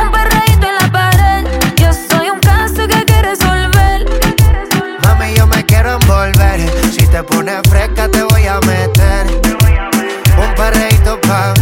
Un 0.00 0.10
perreíto 0.12 0.66
en 0.68 0.76
la 0.80 0.92
pared. 0.92 1.46
Yo 1.76 1.90
soy 1.92 2.30
un 2.30 2.38
caso 2.38 2.86
que 2.86 2.94
hay 2.94 3.04
que 3.04 3.22
resolver. 3.22 4.06
Mami, 5.02 5.34
yo 5.34 5.46
me 5.48 5.64
quiero 5.66 5.98
envolver. 6.00 6.60
Si 6.92 7.04
te 7.08 7.22
pones 7.24 7.60
fresca, 7.68 8.08
te 8.08 8.22
voy 8.22 8.46
a 8.46 8.60
meter. 8.60 9.26
Un 10.38 10.54
perreíto 10.54 11.20
pa' 11.22 11.52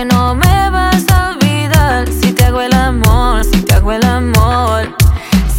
que 0.00 0.06
no 0.06 0.34
me 0.34 0.70
vas 0.70 1.04
a 1.12 1.30
olvidar. 1.30 2.08
Si 2.08 2.32
te 2.32 2.44
hago 2.44 2.62
el 2.62 2.72
amor, 2.72 3.44
si 3.44 3.60
te 3.62 3.74
hago 3.74 3.92
el 3.92 4.04
amor. 4.04 4.96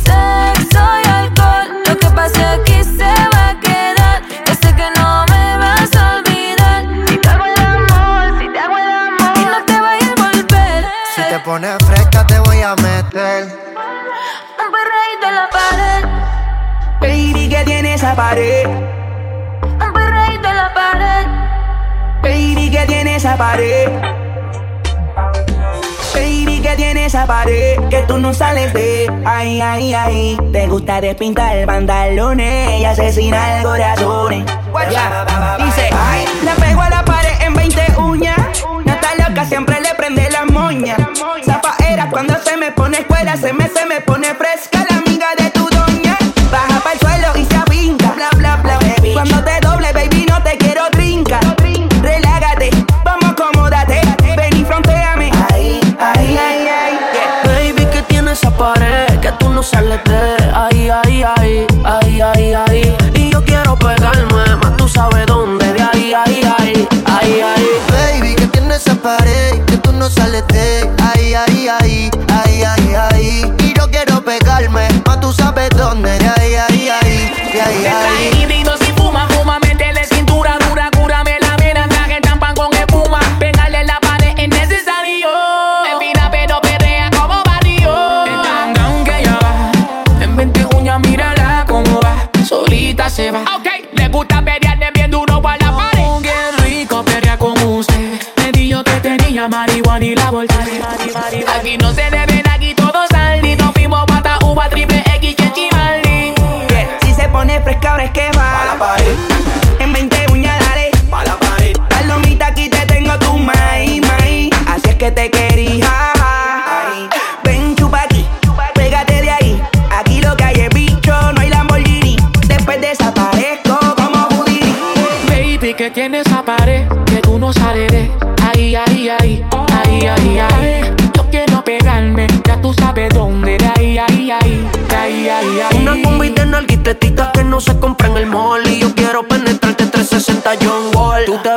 Sexo 0.04 0.84
y 1.04 1.08
alcohol. 1.08 1.68
Lo 1.88 1.96
que 2.00 2.08
pasa 2.08 2.54
aquí 2.54 2.84
se 2.84 3.14
va 3.34 3.50
a 3.50 3.60
quedar. 3.60 4.24
Yo 4.48 4.54
sé 4.56 4.74
que 4.80 4.88
no 4.98 5.26
me 5.30 5.58
vas 5.58 5.96
a 5.96 6.16
olvidar. 6.16 6.80
Si 7.08 7.18
te 7.20 7.30
hago 7.30 7.46
el 7.46 7.60
amor, 7.62 8.40
si 8.40 8.50
te 8.54 8.60
hago 8.60 8.78
el 8.78 8.92
amor. 9.08 9.38
Y 9.42 9.46
no 9.46 9.66
te 9.70 9.80
vayas 9.80 10.10
a 10.10 10.22
volver. 10.24 10.86
Si 11.16 11.22
te 11.22 11.40
pones 11.46 11.78
fresca, 11.86 12.26
te 12.26 12.40
voy 12.40 12.62
a 12.62 12.76
meter. 12.78 13.44
Un 14.62 14.70
perreíto 14.76 15.26
en 15.30 15.36
la 15.36 15.50
pared. 15.60 16.02
Baby, 17.00 17.48
que 17.48 17.64
tiene 17.64 17.94
esa 17.94 18.16
pared? 18.16 18.66
Un 18.68 19.94
perreíto 19.94 20.48
en 20.48 20.58
la 20.58 20.74
pared. 20.74 21.28
Baby, 22.24 22.72
que 22.72 22.86
tiene 22.88 23.18
esa 23.18 23.38
pared? 23.38 24.21
Esa 27.12 27.26
pared? 27.26 27.78
Que 27.90 28.04
tú 28.04 28.18
no 28.20 28.34
sales 28.34 28.72
de. 28.72 29.12
Ay, 29.26 29.60
ay, 29.60 29.94
ay 29.94 30.38
Te 30.54 30.66
gusta 30.68 31.02
despintar 31.02 31.66
pantalones 31.66 32.80
Y 32.80 32.86
asesinar 32.86 33.64
corazones. 33.64 34.46
Ya, 34.90 35.58
dice 35.58 35.90
Ay, 35.92 36.26
le 36.42 36.52
pego 36.52 36.80
a 36.80 36.90
la 36.90 37.04
pared 37.04 37.34
en 37.42 37.54
20 37.54 37.82
uñas. 37.98 38.38
No 38.86 38.94
está 38.94 39.28
loca, 39.28 39.44
siempre 39.44 39.82
le 39.82 39.94
prende 39.96 40.30
la 40.30 40.46
moña. 40.46 40.96
Zafaera 41.44 42.10
cuando 42.10 42.34
se 42.42 42.56
me 42.56 42.72
pone 42.72 43.00
escuela 43.00 43.36
Se 43.36 43.52
me, 43.52 43.68
se 43.68 43.86
me 43.86 44.00
pone 44.00 44.34
fresca 44.34 44.81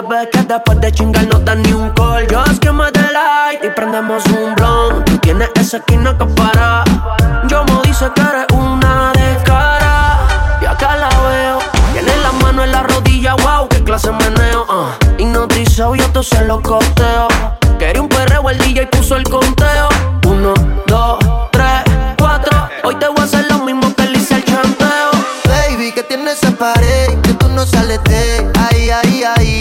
Ves 0.09 0.29
que 0.31 0.43
después 0.43 0.81
de 0.81 0.93
chingar 0.93 1.27
no 1.29 1.39
das 1.39 1.57
ni 1.57 1.73
un 1.73 1.91
call. 1.91 2.27
Just 2.29 2.59
que 2.59 2.71
me 2.71 2.91
like 2.91 3.67
y 3.67 3.71
prendemos 3.71 4.23
un 4.27 4.55
blunt 4.55 5.05
Tú 5.07 5.17
tienes 5.19 5.51
esa 5.55 5.79
esquina 5.79 6.17
que 6.19 6.27
para. 6.27 6.85
Yo 7.49 7.65
me 7.65 7.81
dice 7.83 8.11
que 8.15 8.21
eres 8.21 8.47
una 8.53 9.13
descara. 9.15 10.19
Y 10.61 10.67
acá 10.67 10.97
la 10.97 11.09
veo. 11.09 11.59
Tiene 11.93 12.17
la 12.19 12.33
mano 12.33 12.65
en 12.65 12.73
la 12.73 12.83
rodilla, 12.83 13.35
wow, 13.37 13.69
qué 13.69 13.83
clase 13.83 14.09
de 14.09 14.15
meneo 14.15 14.67
uh. 14.69 15.23
Hipnotizado, 15.23 15.95
yo 15.95 16.11
te 16.11 16.23
se 16.23 16.45
lo 16.45 16.61
costeo. 16.61 17.29
Quería 17.79 18.03
un 18.03 18.09
perreo, 18.09 18.51
el 18.51 18.59
DJ 18.59 18.87
puso 18.89 19.17
el 19.17 19.25
conteo. 19.25 19.89
Uno, 20.27 20.53
dos, 20.87 21.19
tres, 21.51 21.83
cuatro. 22.19 22.69
Hoy 22.83 22.97
te 22.97 23.09
voy 23.09 23.21
a 23.21 23.23
hacer 23.23 23.47
lo 23.51 23.59
mismo 23.61 23.95
que 23.95 24.05
le 24.07 24.19
hice 24.19 24.35
al 24.35 24.45
chanteo. 24.45 25.11
Baby, 25.49 25.93
que 25.93 26.03
tiene 26.03 26.33
esa 26.33 26.51
pared 26.51 27.21
que 27.23 27.33
tú 27.35 27.49
no 27.49 27.65
sales 27.65 28.03
de 28.05 28.51
ahí, 28.71 28.91
ahí, 28.91 29.25
ahí, 29.25 29.54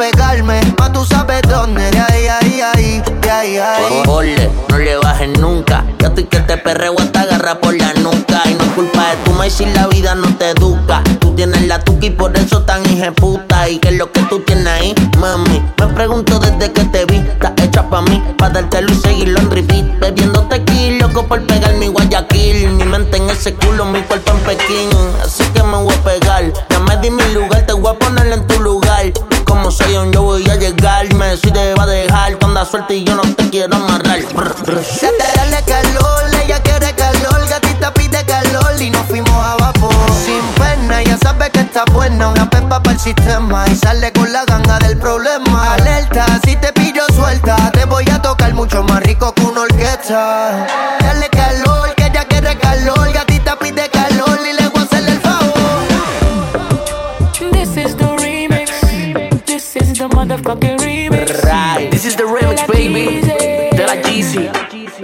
pegarme, 0.00 0.58
más 0.78 0.92
tú 0.94 1.04
sabes 1.04 1.42
dónde, 1.42 1.90
de 1.90 1.98
ahí, 2.00 2.26
ahí, 2.26 2.60
ahí, 2.62 3.02
de 3.20 3.30
ahí, 3.30 3.58
ahí. 3.58 4.02
Ole, 4.08 4.50
no 4.70 4.78
le 4.78 4.96
bajes 4.96 5.38
nunca. 5.38 5.84
Yo 5.98 6.08
estoy 6.08 6.24
que 6.24 6.40
te 6.40 6.56
perreo 6.56 6.94
hasta 6.98 7.20
agarra 7.20 7.60
por 7.60 7.76
la 7.76 7.92
nuca. 7.94 8.40
Y 8.46 8.54
no 8.54 8.64
es 8.64 8.70
culpa 8.70 9.10
de 9.10 9.16
tu 9.24 9.32
maíz 9.32 9.52
si 9.52 9.66
la 9.66 9.88
vida 9.88 10.14
no 10.14 10.34
te 10.38 10.50
educa. 10.50 11.02
Tú 11.18 11.34
tienes 11.34 11.66
la 11.66 11.80
tuca 11.80 12.06
y 12.06 12.10
por 12.10 12.34
eso 12.34 12.62
tan 12.62 12.82
puta. 13.14 13.68
¿Y 13.68 13.78
qué 13.78 13.88
es 13.88 13.96
lo 13.96 14.10
que 14.10 14.22
tú 14.22 14.40
tienes 14.40 14.66
ahí, 14.68 14.94
mami? 15.18 15.62
Me 15.78 15.86
pregunto 15.88 16.38
desde 16.38 16.72
que 16.72 16.84
te 16.84 17.04
vi. 17.04 17.16
Estás 17.16 17.52
hecha 17.62 17.88
pa' 17.90 18.00
mí, 18.00 18.22
pa' 18.38 18.48
dártelo 18.48 18.90
y 18.90 18.94
seguirlo 18.94 19.40
en 19.40 19.50
repeat. 19.50 20.00
Bebiendo 20.00 20.40
tequila, 20.44 21.08
loco 21.08 21.26
por 21.26 21.46
pegar 21.46 21.74
mi 21.74 21.88
Guayaquil. 21.88 22.70
Mi 22.70 22.84
mente 22.84 23.18
en 23.18 23.28
ese 23.28 23.54
culo, 23.54 23.84
mi 23.84 24.00
cuerpo 24.02 24.32
en 24.32 24.38
Pekín. 24.40 24.88
Así 25.22 25.44
que 25.52 25.62
me 25.62 25.76
voy 25.76 25.92
a 25.92 26.04
pegar. 26.04 26.44
Ya 26.70 26.78
me 26.78 26.96
di 26.98 27.10
mi 27.10 27.24
lugar, 27.34 27.66
te 27.66 27.74
voy 27.74 27.94
a 27.94 27.98
poner 27.98 28.32
en 28.32 28.46
tu 28.46 28.59
suelta 32.70 32.94
y 32.94 33.04
yo 33.04 33.16
no 33.16 33.22
te 33.22 33.50
quiero 33.50 33.74
amarrar. 33.74 34.20
Dale 34.32 35.62
calor, 35.66 36.22
ella 36.44 36.62
quiere 36.62 36.94
calor, 36.94 37.48
gatita 37.48 37.92
pide 37.92 38.24
calor 38.24 38.80
y 38.80 38.90
nos 38.90 39.06
fuimos 39.06 39.30
a 39.30 39.56
vapor. 39.56 39.92
Sin 40.24 40.40
pena, 40.54 41.02
ya 41.02 41.18
sabe 41.18 41.50
que 41.50 41.60
está 41.60 41.84
buena, 41.92 42.28
una 42.28 42.48
pepa 42.48 42.80
para 42.80 42.92
el 42.92 43.00
sistema 43.00 43.64
y 43.68 43.74
sale 43.74 44.12
con 44.12 44.32
la 44.32 44.44
ganga 44.44 44.78
del 44.78 44.98
problema. 44.98 45.74
Alerta, 45.74 46.26
si 46.44 46.54
te 46.56 46.72
pillo 46.72 47.02
suelta, 47.14 47.72
te 47.72 47.84
voy 47.86 48.04
a 48.10 48.22
tocar 48.22 48.54
mucho 48.54 48.84
más 48.84 49.02
rico 49.02 49.34
que 49.34 49.42
una 49.42 49.62
orquesta. 49.62 50.99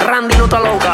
Randy 0.07 0.37
no 0.37 0.45
está 0.45 0.61
loca 0.61 0.86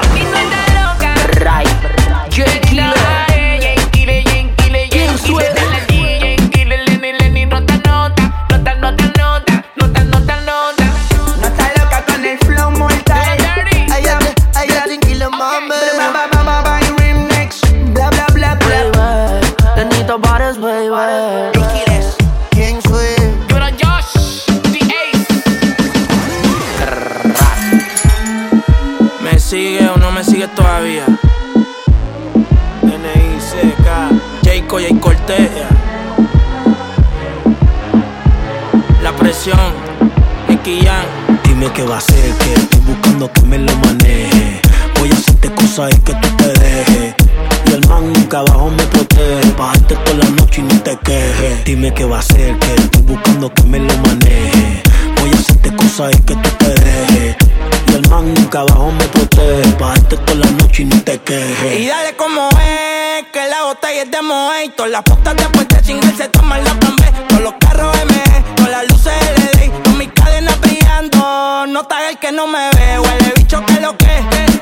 es, 63.73 63.79
que 63.79 63.95
la 63.95 64.03
botella 64.03 64.03
es 64.03 64.11
de 64.11 64.23
Moe. 64.23 64.65
Y 64.65 64.69
todas 64.71 64.93
las 64.93 65.03
putas 65.03 65.37
después 65.37 65.69
de 65.69 65.83
chingar 65.83 66.17
se 66.17 66.29
toman 66.29 66.65
la 66.65 66.75
plan 66.75 66.97
B. 66.97 67.05
Todos 67.29 67.43
los 67.43 67.55
carros 67.61 67.97
M, 67.99 68.15
con 68.57 68.71
las 68.71 68.89
luces 68.89 69.15
LED. 69.55 69.71
Con 69.85 69.99
mis 69.99 70.09
cadenas 70.13 70.61
brillando, 70.61 71.67
no 71.69 71.81
está 71.83 72.09
el 72.09 72.19
que 72.19 72.33
no 72.33 72.47
me 72.47 72.71
ve. 72.71 72.99
Huele 72.99 73.33
bicho 73.37 73.65
que 73.67 73.81
lo 73.81 73.97
que. 73.97 74.11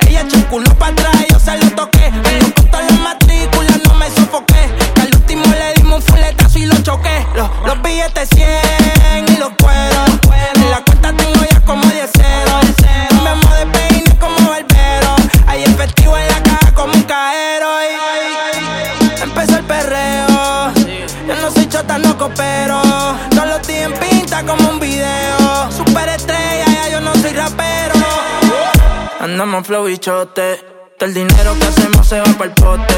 Ella 0.09 0.23
echó 0.23 0.47
culo 0.49 0.75
para 0.77 0.93
atrás, 0.93 1.10
Andamos 29.41 29.67
flow 29.67 29.89
y 29.89 29.97
chote. 29.97 30.61
Todo 30.99 31.09
el 31.09 31.15
dinero 31.15 31.57
que 31.59 31.65
hacemos 31.65 32.07
se 32.07 32.19
va 32.19 32.27
para 32.27 32.45
el 32.45 32.51
pote. 32.51 32.95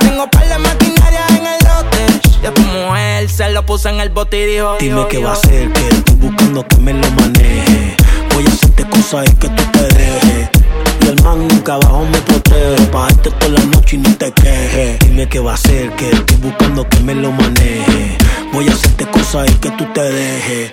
Tengo 0.00 0.28
par 0.30 0.46
de 0.46 0.58
maquinaria 0.58 1.24
en 1.30 1.46
el 1.46 1.58
lote. 1.64 2.28
Ya 2.42 2.52
tu 2.52 2.60
mujer 2.60 3.26
se 3.30 3.48
lo 3.48 3.64
puso 3.64 3.88
en 3.88 3.98
el 3.98 4.10
bote 4.10 4.38
y 4.38 4.52
dijo: 4.52 4.76
Dime 4.78 5.06
qué 5.08 5.24
va 5.24 5.32
a 5.32 5.36
ser, 5.36 5.72
que 5.72 5.88
estoy 5.88 6.16
buscando 6.16 6.68
que 6.68 6.76
me 6.76 6.92
lo 6.92 7.10
maneje. 7.12 7.96
Voy 8.34 8.44
a 8.44 8.48
hacerte 8.50 8.84
cosas 8.86 9.30
y 9.30 9.34
que 9.36 9.48
tú 9.48 9.62
te 9.72 9.82
dejes. 9.94 10.50
Y 11.00 11.08
el 11.08 11.22
man 11.22 11.48
nunca 11.48 11.76
abajo 11.76 12.04
me 12.04 12.20
protege. 12.20 12.86
Bajarte 12.92 13.30
toda 13.30 13.52
la 13.52 13.64
noche 13.64 13.96
y 13.96 14.00
no 14.00 14.14
te 14.14 14.30
quejes. 14.30 14.98
Dime 14.98 15.26
qué 15.26 15.40
va 15.40 15.54
a 15.54 15.56
ser, 15.56 15.90
que 15.92 16.10
estoy 16.10 16.36
buscando 16.36 16.86
que 16.86 17.00
me 17.00 17.14
lo 17.14 17.32
maneje. 17.32 18.18
Voy 18.52 18.68
a 18.68 18.72
hacerte 18.72 19.06
cosas 19.06 19.50
y 19.50 19.54
que 19.54 19.70
tú 19.70 19.84
te 19.92 20.02
dejes. 20.02 20.70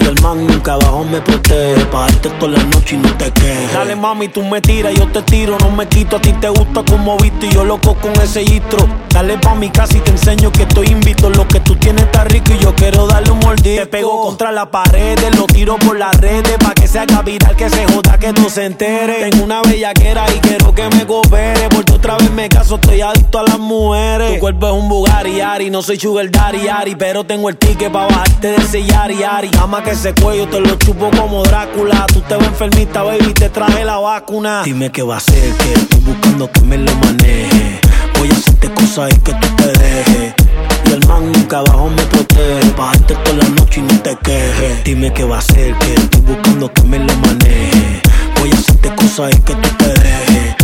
El 0.00 0.22
man 0.22 0.46
nunca 0.46 0.74
abajo 0.74 1.04
me 1.04 1.20
protege. 1.20 1.84
Bajarte 1.92 2.28
toda 2.30 2.52
la 2.52 2.62
noche 2.64 2.94
y 2.94 2.98
no 2.98 3.12
te 3.16 3.30
quejes. 3.32 3.72
Dale 3.72 3.96
mami, 3.96 4.28
tú 4.28 4.42
me 4.44 4.60
tiras, 4.60 4.94
yo 4.94 5.08
te 5.08 5.22
tiro, 5.22 5.58
no 5.58 5.70
me 5.70 5.86
quito. 5.88 6.16
A 6.16 6.20
ti 6.20 6.32
te 6.34 6.48
gusta 6.48 6.84
como 6.84 7.16
viste 7.18 7.46
y 7.46 7.50
yo 7.50 7.64
loco 7.64 7.94
con 7.96 8.12
ese 8.20 8.44
gistro. 8.44 8.86
Dale 9.08 9.38
pa' 9.38 9.54
mi 9.54 9.70
casa 9.70 9.96
y 9.96 10.00
te 10.00 10.10
enseño 10.10 10.52
que 10.52 10.62
estoy 10.62 10.88
invito. 10.88 11.30
Lo 11.30 11.48
que 11.48 11.60
tú 11.60 11.74
tienes 11.76 12.04
está 12.04 12.24
rico 12.24 12.52
y 12.52 12.58
yo 12.58 12.74
quiero 12.74 13.06
darle 13.06 13.32
un 13.32 13.40
mordisco. 13.40 13.80
Te 13.82 13.86
pego 13.86 14.22
contra 14.22 14.52
la 14.52 14.70
pared, 14.70 15.18
lo 15.36 15.46
tiro 15.46 15.76
por 15.78 15.98
las 15.98 16.14
redes. 16.20 16.56
Pa' 16.58 16.74
que 16.74 16.86
se 16.86 17.00
haga 17.00 17.22
viral, 17.22 17.56
que 17.56 17.68
se 17.68 17.84
joda, 17.86 18.18
que 18.18 18.32
no 18.32 18.48
se 18.48 18.66
entere. 18.66 19.28
Tengo 19.30 19.44
una 19.44 19.62
bellaquera 19.62 20.26
y 20.34 20.38
quiero 20.38 20.72
que 20.74 20.88
me 20.90 21.06
coopere. 21.06 21.68
Porque 21.70 21.92
otra 21.92 22.16
vez 22.18 22.30
me 22.30 22.48
caso, 22.48 22.76
estoy 22.76 23.00
adicto 23.00 23.40
a 23.40 23.42
las 23.42 23.58
mujeres. 23.58 24.34
Tu 24.34 24.40
cuerpo 24.40 24.68
es 24.68 24.72
un 24.74 24.88
Bugatti, 24.88 25.40
Ari, 25.40 25.70
no 25.70 25.82
soy 25.82 25.98
sugar 25.98 26.30
daddy, 26.30 26.68
Ari. 26.68 26.94
Pero 26.98 27.24
tengo 27.24 27.50
el 27.50 27.58
ticket 27.58 27.92
pa' 27.92 28.06
bajarte 28.06 28.52
de 28.52 28.56
ese 28.56 28.82
yari, 28.84 29.22
Ari. 29.22 29.50
Ama 29.60 29.82
que 29.82 29.90
ese 29.90 30.14
cuello 30.14 30.48
te 30.48 30.60
lo 30.60 30.76
chupo 30.76 31.10
como 31.10 31.42
Drácula. 31.42 32.06
Tú 32.06 32.20
te 32.22 32.36
ves 32.36 32.48
enfermita, 32.48 33.02
baby, 33.02 33.34
te 33.34 33.50
traje 33.50 33.84
la 33.84 33.98
vacuna. 33.98 34.62
Dime 34.64 34.90
qué 34.90 35.02
va 35.02 35.18
a 35.18 35.20
ser, 35.20 35.52
que 35.56 35.72
estoy 35.74 36.00
buscando 36.00 36.50
que 36.50 36.60
me 36.62 36.78
lo 36.78 36.94
maneje. 36.96 37.80
Voy 38.18 38.30
a 38.30 38.32
hacerte 38.32 38.72
cosas 38.72 39.10
y 39.14 39.18
que 39.18 39.32
tú 39.34 39.48
te 39.56 39.66
dejes. 39.78 40.34
Y 40.86 40.92
el 40.92 41.06
man 41.06 41.30
nunca 41.32 41.58
abajo 41.58 41.90
me 41.90 42.02
protege. 42.04 42.72
Bajarte 42.78 43.14
toda 43.14 43.36
la 43.36 43.48
noche 43.50 43.80
y 43.80 43.82
no 43.82 44.00
te 44.00 44.16
quejes. 44.16 44.84
Dime 44.84 45.12
qué 45.12 45.24
va 45.24 45.38
a 45.38 45.42
ser, 45.42 45.74
que 45.78 45.94
estoy 45.94 46.20
buscando 46.22 46.72
que 46.72 46.82
me 46.82 46.98
lo 46.98 47.14
maneje. 47.16 48.00
Voy 48.40 48.50
a 48.50 48.54
hacerte 48.54 48.94
cosas 48.94 49.32
y 49.34 49.40
que 49.40 49.54
tú 49.54 49.68
te 49.76 49.88
dejes. 49.88 50.56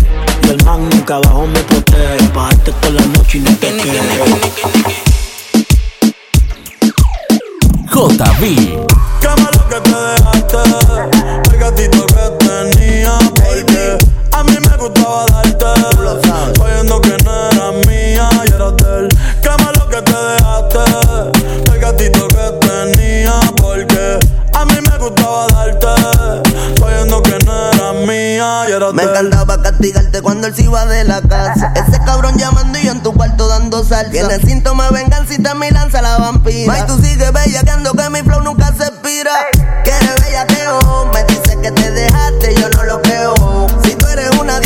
Y 0.44 0.48
el 0.48 0.64
man 0.64 0.88
nunca 0.88 1.16
abajo 1.16 1.46
me 1.46 1.60
protege. 1.60 2.28
Bajarte 2.34 2.72
toda 2.72 2.92
la 2.94 3.06
noche 3.06 3.38
y 3.38 3.40
no 3.42 3.54
te 3.56 3.66
quejes. 3.76 5.11
JB. 7.92 8.86
Qué 9.20 9.28
malo 9.42 9.68
que 9.68 9.78
te 9.80 9.90
dejaste 9.90 10.56
El 11.52 11.58
gatito 11.58 12.06
que 12.06 12.44
tenía 12.46 13.18
Porque 13.34 13.98
a 14.32 14.42
mí 14.44 14.56
me 14.66 14.76
gustaba 14.78 15.26
darte. 15.26 15.66
Sabiendo 16.56 17.00
que 17.02 17.16
no 17.22 17.50
era 17.50 17.72
mía 17.86 18.30
y 18.46 18.54
era 18.54 18.70
de 18.70 18.98
él 18.98 19.08
Qué 19.42 19.50
malo 19.62 19.86
que 19.90 20.00
te 20.00 20.10
dejaste 20.10 21.70
El 21.70 21.80
gatito 21.80 22.28
que 22.28 22.66
tenía 22.66 23.38
Porque 23.60 24.18
a 24.54 24.64
mí 24.64 24.74
me 24.80 24.96
gustaba 24.98 25.46
darte. 25.48 25.86
Sabiendo 26.80 27.22
que 27.22 27.38
no 27.44 27.52
era 27.52 27.71
mía 28.06 28.64
y 28.68 28.72
era 28.72 28.88
de 28.88 28.92
Me 28.92 29.02
encantaba 29.02 29.62
castigarte 29.62 30.22
cuando 30.22 30.46
él 30.46 30.54
se 30.54 30.62
iba 30.62 30.84
de 30.86 31.04
la 31.04 31.20
casa. 31.22 31.72
Ese 31.88 31.98
cabrón 32.04 32.36
llamando 32.36 32.78
y 32.78 32.84
yo 32.84 32.92
en 32.92 33.02
tu 33.02 33.12
cuarto 33.12 33.48
dando 33.48 33.84
salsa. 33.84 34.10
Tiene 34.10 34.38
síntomas 34.40 34.90
de 34.90 35.00
venganza 35.00 35.34
y 35.34 35.38
te 35.38 35.54
mi 35.54 35.70
lanza 35.70 36.02
la 36.02 36.18
vampira. 36.18 36.78
Y 36.78 36.82
tú 36.86 36.98
sigues 36.98 37.32
bellaqueando 37.32 37.92
que 37.92 38.10
mi 38.10 38.20
flow 38.22 38.42
nunca 38.42 38.72
se 38.76 38.84
expira. 38.84 39.32
Quieres 39.84 40.14
bellaqueo, 40.22 41.10
me 41.12 41.24
dice 41.24 41.58
que 41.60 41.70
te 41.70 41.90
dejaste, 41.90 42.54
yo 42.54 42.68
no 42.70 42.82
lo 42.84 43.02
creo. 43.02 43.34
Si 43.84 43.94
tú 43.94 44.06
eres 44.06 44.30
una 44.38 44.60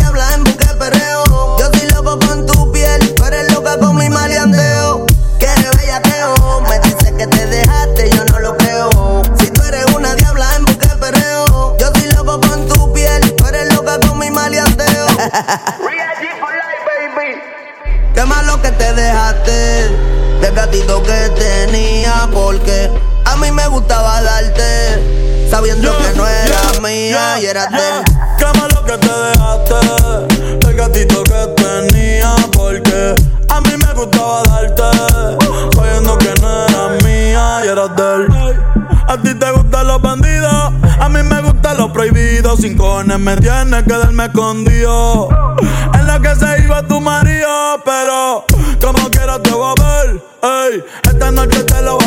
yeah, 27.16 27.40
y 27.40 27.46
era 27.46 27.66
de 27.66 27.76
yeah. 27.76 27.98
él. 27.98 28.04
Qué 28.38 28.58
malo 28.58 28.84
que 28.84 28.98
te 28.98 29.08
dejaste 29.08 30.68
El 30.68 30.76
gatito 30.76 31.22
que 31.24 31.54
tenía 31.56 32.34
Porque 32.52 33.14
a 33.48 33.60
mí 33.60 33.70
me 33.78 33.92
gustaba 33.94 34.42
darte 34.42 34.82
Sabiendo 35.74 36.18
que 36.18 36.34
no 36.40 36.66
era 36.66 36.88
mía 37.04 37.60
y 37.64 37.68
era 37.68 37.88
de 37.88 38.14
él 38.14 38.26
A 39.08 39.16
ti 39.16 39.34
te 39.34 39.50
gustan 39.52 39.86
los 39.86 40.02
bandidos 40.02 40.72
A 41.00 41.08
mí 41.08 41.22
me 41.22 41.40
gustan 41.40 41.78
los 41.78 41.90
prohibidos 41.90 42.60
Sin 42.60 42.76
cojones 42.76 43.18
me 43.18 43.36
tienes 43.36 43.82
que 43.84 43.92
darme 43.92 44.26
escondido 44.26 45.28
En 45.94 46.06
la 46.06 46.20
que 46.20 46.34
se 46.34 46.62
iba 46.62 46.82
tu 46.82 47.00
marido 47.00 47.80
Pero 47.84 48.44
como 48.80 49.08
quiera 49.10 49.40
te 49.42 49.50
voy 49.50 49.74
a 49.76 49.82
ver 49.82 50.22
Ey, 50.42 50.84
esta 51.02 51.30
noche 51.30 51.64
te 51.64 51.82
lo 51.82 51.98
voy 51.98 52.05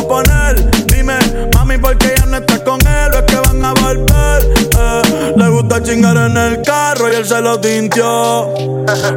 chingar 5.89 6.17
en 6.17 6.37
el 6.37 6.61
carro 6.61 7.11
y 7.11 7.15
él 7.15 7.25
se 7.25 7.41
lo 7.41 7.59
tintió. 7.59 8.53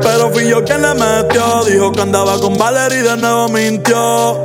Pero 0.00 0.30
fui 0.32 0.48
yo 0.48 0.64
quien 0.64 0.80
le 0.80 0.94
metió. 0.94 1.64
Dijo 1.64 1.92
que 1.92 2.00
andaba 2.00 2.38
con 2.40 2.56
Valerie 2.56 3.00
y 3.00 3.02
de 3.02 3.16
nuevo 3.16 3.48
mintió. 3.48 4.38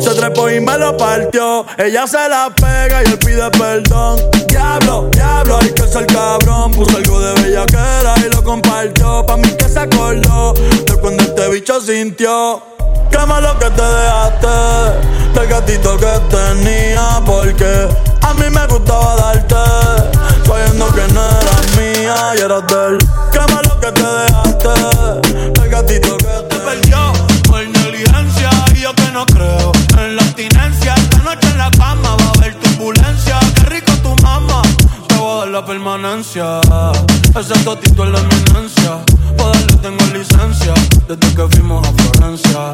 Se 0.00 0.10
trepó 0.10 0.50
y 0.50 0.60
me 0.60 0.76
lo 0.76 0.96
partió. 0.96 1.64
Ella 1.78 2.06
se 2.06 2.28
la 2.28 2.50
pega 2.54 3.02
y 3.04 3.06
él 3.06 3.18
pide 3.18 3.48
perdón. 3.50 4.18
Diablo, 4.48 5.08
diablo, 5.12 5.58
hay 5.60 5.70
que 5.70 5.86
ser 5.86 6.06
cabrón. 6.06 6.72
Puso 6.72 6.96
algo 6.96 7.20
de 7.20 7.42
bellaquera 7.42 8.14
y 8.18 8.34
lo 8.34 8.42
compartió. 8.42 9.24
Pa' 9.24 9.36
mí 9.36 9.48
que 9.56 9.68
se 9.68 9.78
acordó 9.78 10.54
de 10.54 10.96
cuando 11.00 11.22
este 11.22 11.48
bicho 11.48 11.80
sintió. 11.80 12.60
Qué 13.10 13.26
malo 13.26 13.56
que 13.58 13.70
te 13.70 13.82
dejaste 13.82 14.48
del 15.34 15.46
gatito 15.46 15.98
que 15.98 16.12
tenía 16.34 17.20
Porque 17.26 17.88
a 18.22 18.32
mí 18.34 18.44
me 18.50 18.66
gustaba 18.66 19.16
darte 19.16 20.21
Sabiendo 20.46 20.86
que 20.94 21.12
no 21.12 21.24
eras 21.24 21.76
mía 21.76 22.14
y 22.36 22.40
eras 22.40 22.66
de 22.66 22.86
él 22.88 22.98
Qué 23.32 23.52
malo 23.52 23.80
que 23.80 23.92
te 23.92 24.02
dejaste 24.02 25.60
del 25.60 25.70
gatito 25.70 26.16
que 26.18 26.24
te 26.48 26.56
perdió 26.56 27.12
por 27.48 27.66
negligencia 27.66 28.50
Y 28.74 28.80
yo 28.80 28.94
que 28.94 29.10
no 29.12 29.24
creo 29.26 29.72
en 29.98 30.16
la 30.16 30.22
abstinencia 30.22 30.94
Esta 30.94 31.18
noche 31.18 31.48
en 31.48 31.58
la 31.58 31.70
cama 31.70 32.16
va 32.16 32.24
a 32.24 32.38
haber 32.38 32.54
turbulencia 32.60 33.38
Qué 33.54 33.62
rico 33.66 33.92
tu 34.02 34.14
mamá 34.22 34.62
te 35.08 35.18
voy 35.18 35.30
a 35.30 35.40
dar 35.40 35.48
la 35.48 35.64
permanencia. 35.64 36.60
Ese 37.38 37.58
totito 37.64 38.04
en 38.04 38.12
la 38.12 38.18
eminencia. 38.20 38.98
Pa' 39.36 39.44
darle 39.44 39.76
tengo 39.82 40.04
licencia, 40.06 40.74
desde 41.08 41.34
que 41.34 41.48
fuimos 41.50 41.86
a 41.86 41.92
Florencia. 41.92 42.72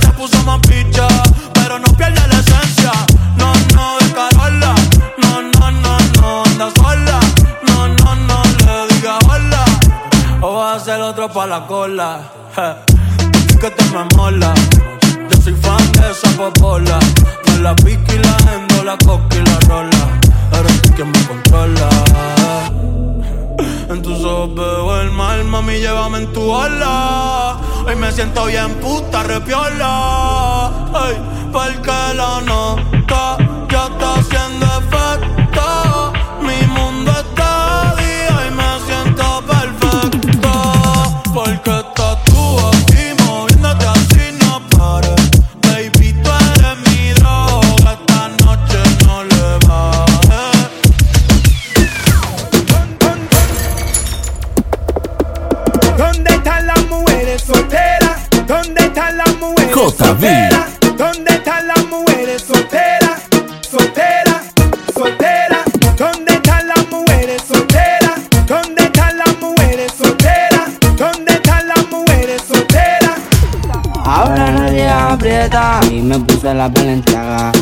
Se 0.00 0.08
puso 0.12 0.42
más 0.44 0.60
picha, 0.60 1.06
pero 1.54 1.78
no 1.78 1.86
pierde 1.96 2.20
la 2.28 2.38
esencia. 2.40 2.92
No, 3.36 3.52
no, 3.74 3.98
de 3.98 4.12
Carola. 4.12 4.77
No, 6.38 6.44
no, 6.44 6.50
no, 6.50 6.54
no, 6.54 6.66
anda 6.66 6.70
sola. 6.76 7.20
No, 7.66 7.88
no, 7.88 8.14
no, 8.14 8.42
le 8.64 8.94
diga 8.94 9.18
hola. 9.28 9.64
O 10.40 10.54
va 10.54 10.74
a 10.74 10.78
ser 10.78 11.00
otro 11.00 11.28
pa' 11.28 11.46
la 11.46 11.66
cola. 11.66 12.20
Que 13.60 13.70
te 13.70 13.84
me 13.86 14.04
mola. 14.16 14.54
Yo 15.30 15.42
soy 15.42 15.54
fan 15.54 15.92
de 15.92 16.10
esa 16.12 16.30
popola. 16.36 17.00
Me 17.46 17.58
la 17.58 17.74
pique 17.74 18.14
y 18.14 18.18
la 18.18 18.36
endo, 18.54 18.84
la 18.84 18.94
y 18.94 19.50
la 19.50 19.60
rola. 19.68 20.20
Eres 20.52 20.82
tú 20.82 20.94
quien 20.94 21.10
me 21.10 21.26
controla. 21.26 21.88
En 23.90 24.00
tus 24.02 24.24
ojos 24.24 24.54
veo 24.54 25.00
el 25.00 25.10
mal, 25.10 25.44
mami, 25.44 25.80
llévame 25.80 26.18
en 26.18 26.32
tu 26.32 26.52
ola. 26.52 27.56
Hoy 27.84 27.96
me 27.96 28.12
siento 28.12 28.44
bien 28.44 28.74
puta, 28.74 29.24
repiola. 29.24 30.70
Ay, 30.94 31.16
porque 31.52 32.14
la 32.14 32.40
nota 32.42 33.57
JB. 59.78 60.26
¿Dónde 60.96 61.34
están 61.34 61.68
las 61.68 61.86
mujeres 61.86 62.42
solteras? 62.42 63.22
Solteras, 63.60 64.52
solteras. 64.92 65.62
¿Dónde 65.96 66.32
están 66.32 66.66
las 66.66 66.90
mujeres 66.90 67.42
solteras? 67.46 68.20
¿Dónde 68.44 68.82
están 68.82 69.18
las 69.18 69.38
mujeres 69.40 69.92
solteras? 69.96 70.70
¿Dónde 70.96 71.32
están 71.32 71.68
las 71.68 71.88
mujeres 71.92 72.42
solteras? 72.42 73.20
Ahora 74.04 74.50
nadie 74.50 74.88
aprieta 74.88 75.80
y 75.92 76.00
me 76.00 76.18
puse 76.18 76.52
la 76.52 76.68
pelenchaga. 76.68 77.52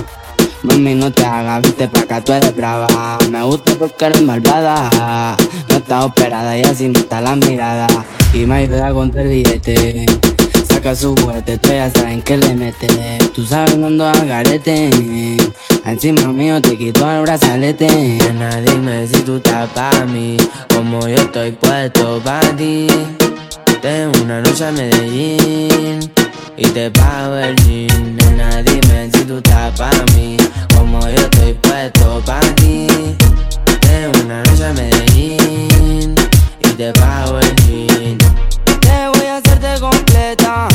Mami, 0.63 0.95
no 0.95 1.13
te 1.13 1.23
hagas, 1.23 1.61
viste 1.65 1.87
pa' 1.87 2.01
acá, 2.01 2.23
tú 2.23 2.33
eres 2.33 2.57
brava. 2.57 3.19
Me 3.31 3.43
gusta 3.43 3.75
porque 3.75 4.07
eres 4.07 4.23
malvada. 4.23 5.37
No 5.69 5.77
estás 5.77 6.05
operada 6.05 6.57
y 6.57 6.63
así 6.63 6.89
me 6.89 6.99
está 6.99 7.21
la 7.21 7.37
mirada. 7.37 7.87
Y 8.33 8.47
me 8.47 8.55
ayuda 8.55 8.91
con 8.95 9.13
el 9.19 9.29
billete. 9.29 10.07
Saca 10.87 11.01
su 11.01 11.17
juguete, 11.17 11.59
tú 11.59 11.71
ya 11.71 11.91
saben 11.91 12.23
que 12.23 12.37
le 12.37 12.55
mete. 12.55 12.87
Tú 13.35 13.45
sabes 13.45 13.75
cuando 13.75 14.07
al 14.07 14.25
garete. 14.25 14.89
Encima 15.85 16.33
mío 16.33 16.63
te 16.63 16.79
quito 16.79 17.11
el 17.11 17.23
brazalete. 17.23 17.89
Nena, 17.89 18.61
dime 18.61 19.05
si 19.09 19.21
tú 19.23 19.39
estás 19.39 19.69
pa' 19.71 20.05
mí. 20.05 20.37
Como 20.73 21.01
yo 21.09 21.17
estoy 21.17 21.51
puesto 21.51 22.21
pa' 22.23 22.39
ti. 22.57 22.87
Tengo 23.83 24.13
una 24.23 24.41
noche 24.41 24.65
a 24.65 24.71
Medellín 24.71 26.09
y 26.57 26.67
te 26.69 26.89
pago 26.93 27.37
el 27.37 27.57
jean. 27.65 28.17
Nena, 28.19 28.63
dime 28.63 29.11
si 29.13 29.25
tú 29.25 29.39
estás 29.39 29.77
pa' 29.77 29.91
mí, 30.15 30.37
como 30.77 31.01
yo 31.01 31.17
estoy 31.17 31.53
puesto 31.55 32.23
pa' 32.25 32.39
ti. 32.55 32.87
Tengo 33.81 34.25
una 34.25 34.41
noche 34.45 34.65
a 34.65 34.73
Medellín 34.73 36.15
y 36.61 36.69
te 36.77 36.93
pago 36.93 37.41
el 37.41 37.57
jean. 37.67 38.46
A 39.37 39.39
hacerte 39.39 39.79
completa. 39.81 40.67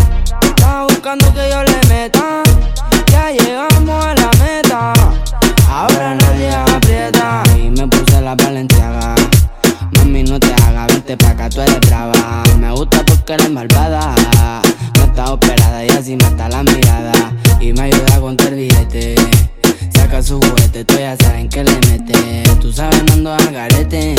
Estás 0.43 0.85
buscando 0.87 1.33
que 1.33 1.49
yo 1.49 1.63
le 1.63 1.87
meta. 1.89 2.43
Ya 3.11 3.31
llegamos 3.31 4.05
a 4.05 4.13
la 4.13 4.29
meta. 4.37 4.93
Ahora 5.67 6.13
nadie 6.13 6.51
aprieta. 6.53 7.41
Y 7.57 7.71
me 7.71 7.87
puse 7.87 8.21
la 8.21 8.35
valenciaga. 8.35 9.15
Mami, 9.97 10.21
no 10.25 10.39
te 10.39 10.53
hagas, 10.53 10.89
vente 10.89 11.17
pa' 11.17 11.29
acá, 11.29 11.49
tú 11.49 11.61
eres 11.61 11.79
brava. 11.79 12.43
Me 12.59 12.71
gusta 12.71 13.03
porque 13.03 13.33
eres 13.33 13.49
malvada. 13.49 14.13
No 14.95 15.03
estás 15.05 15.29
operada 15.31 15.83
y 15.83 15.89
así 15.89 16.13
está 16.13 16.47
la 16.47 16.61
mirada. 16.61 17.13
Y 17.59 17.73
me 17.73 17.81
ayuda 17.81 18.19
con 18.19 18.37
el 18.41 18.53
billete. 18.53 19.15
Saca 20.11 20.23
su 20.23 20.41
juguete, 20.41 20.83
tú 20.83 20.95
ya 20.99 21.15
saben 21.15 21.47
que 21.47 21.63
le 21.63 21.71
mete. 21.87 22.43
Tú 22.59 22.73
sabes, 22.73 23.01
no 23.05 23.13
ando 23.13 23.33
al 23.33 23.53
garete. 23.53 24.15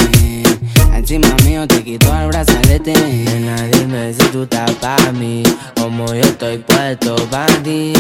Encima 0.94 1.28
mío 1.44 1.68
te 1.68 1.84
quito 1.84 2.10
el 2.18 2.28
brazalete. 2.28 2.94
Nena, 2.94 3.56
dime 3.72 4.14
si 4.14 4.24
tú 4.28 4.44
estás 4.44 4.70
pa' 4.76 5.12
mí. 5.12 5.42
Como 5.78 6.06
yo 6.06 6.22
estoy 6.22 6.56
puesto 6.66 7.14
pa' 7.30 7.44
ti. 7.62 7.92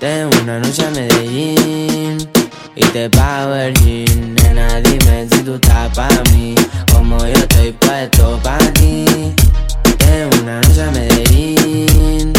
Tengo 0.00 0.30
una 0.44 0.60
noche 0.60 0.86
a 0.86 0.90
Medellín 0.92 2.26
y 2.74 2.84
te 2.86 3.10
pago 3.10 3.54
el 3.54 3.74
jean. 3.74 4.34
Nena, 4.36 4.80
dime 4.80 5.28
si 5.30 5.42
tú 5.42 5.56
estás 5.56 5.94
pa' 5.94 6.08
mí, 6.32 6.54
como 6.90 7.18
yo 7.18 7.34
estoy 7.34 7.72
puesto 7.72 8.40
pa' 8.42 8.56
ti. 8.72 9.04
Tengo 9.98 10.42
una 10.42 10.58
noche 10.62 10.82
a 10.82 10.90
Medellín 10.90 12.32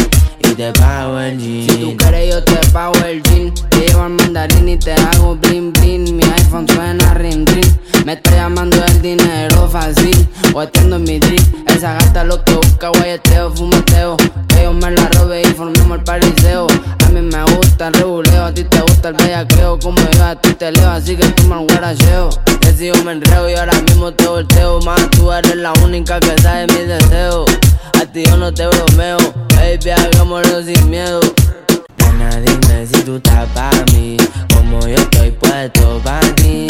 te 0.56 0.72
pago 0.72 1.20
el 1.20 1.38
jean. 1.38 1.68
Si 1.68 1.76
tú 1.76 1.96
quieres 1.98 2.30
yo 2.30 2.42
te 2.42 2.56
pago 2.72 2.94
el 3.04 3.22
jean. 3.24 3.52
Te 3.68 3.80
llevo 3.80 4.02
al 4.04 4.10
mandarín 4.10 4.68
y 4.68 4.78
te 4.78 4.92
hago 4.92 5.36
bling 5.36 5.72
bling. 5.72 6.16
Mi 6.16 6.24
iPhone 6.24 6.66
suena 6.66 7.12
ring 7.14 7.46
ring. 7.46 7.72
Me 8.06 8.14
está 8.14 8.30
llamando 8.30 8.82
el 8.86 9.02
dinero 9.02 9.68
fácil. 9.68 10.26
O 10.54 10.60
atiendo 10.60 10.96
en 10.96 11.02
mi 11.04 11.18
drip. 11.18 11.68
Esa 11.68 11.94
gata 11.94 12.24
lo 12.24 12.42
que 12.42 12.54
busca, 12.54 12.88
guayeteo, 12.88 13.52
fumeteo. 13.54 14.16
Que 14.48 14.62
yo 14.62 14.72
me 14.72 14.90
la 14.92 15.08
robe 15.10 15.42
y 15.42 15.46
formemos 15.46 15.98
el 15.98 16.04
pariseo. 16.04 16.66
A 17.04 17.08
mí 17.10 17.20
me 17.20 17.42
gusta 17.56 17.88
el 17.88 17.94
reguleo, 17.94 18.44
a 18.46 18.54
ti 18.54 18.64
te 18.64 18.80
gusta 18.80 19.08
el 19.08 19.14
bellaqueo. 19.14 19.78
Como 19.78 19.98
yo 20.12 20.24
a 20.24 20.36
ti 20.36 20.54
te 20.54 20.72
leo, 20.72 20.90
así 20.90 21.16
que 21.16 21.26
tú 21.32 21.42
me 21.48 21.58
guaracheo. 21.58 22.30
Que 22.60 22.72
si 22.72 22.86
yo 22.86 23.04
me 23.04 23.12
enreo 23.12 23.50
y 23.50 23.54
ahora 23.54 23.78
mismo 23.82 24.12
te 24.12 24.26
volteo. 24.26 24.80
Más 24.80 25.10
tú 25.10 25.30
eres 25.30 25.56
la 25.56 25.72
única 25.84 26.18
que 26.18 26.34
sabe 26.40 26.66
mis 26.68 26.88
deseos. 26.88 27.44
A 28.00 28.06
ti 28.06 28.24
yo 28.24 28.36
no 28.36 28.52
te 28.52 28.66
bromeo, 28.66 29.18
baby, 29.66 29.90
hagámoslo 29.90 30.62
sin 30.62 30.90
miedo. 30.90 31.20
Nena, 31.98 32.30
dime 32.40 32.86
si 32.86 33.02
tú 33.02 33.16
estás 33.16 33.48
pa' 33.50 33.70
mí, 33.92 34.16
como 34.54 34.80
yo 34.80 34.94
estoy 34.94 35.32
puesto 35.32 36.00
pa' 36.04 36.20
ti. 36.36 36.66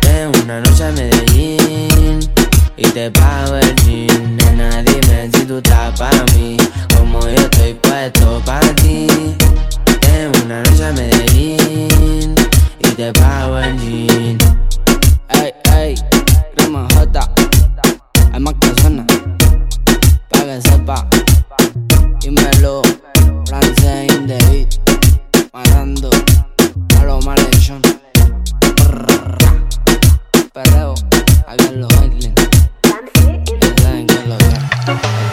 Tengo 0.00 0.32
una 0.44 0.60
noche 0.60 0.84
a 0.84 0.92
Medellín 0.92 2.20
y 2.76 2.88
te 2.90 3.10
pago 3.10 3.56
el 3.56 3.74
jean. 3.76 4.36
Nena, 4.36 4.82
dime 4.82 5.30
si 5.32 5.44
tú 5.46 5.56
estás 5.56 5.98
pa' 5.98 6.24
mí, 6.34 6.56
como 6.96 7.20
yo 7.22 7.42
estoy 7.46 7.74
puesto 7.74 8.40
pa' 8.44 8.60
ti. 8.76 9.06
Tengo 10.00 10.44
una 10.44 10.62
noche 10.62 10.84
a 10.84 10.92
Medellín 10.92 12.34
y 12.78 12.88
te 12.94 13.12
pago 13.14 13.58
el 13.58 13.76
jean. 13.80 14.38
Ey, 15.30 15.52
ey, 15.76 15.94
crema 16.56 16.86
J, 16.94 17.30
hay 18.32 18.40
más 18.40 18.54
que 18.60 18.68
pa' 20.30 20.60
sepa. 20.60 21.08
Dímelo, 22.20 22.82
francés 23.46 24.12
in 24.12 24.26
the 24.26 24.36
beat, 24.50 24.78
matando 25.52 26.10
a 27.00 27.04
los 27.04 27.24
malhechos. 27.24 27.80
Perreo, 30.52 30.94
aquí 31.46 31.66
en 31.66 31.80
los 31.80 31.92
saben 33.82 34.06
que 34.06 34.14
es 34.14 34.26
lo 34.26 34.38
que 34.38 35.25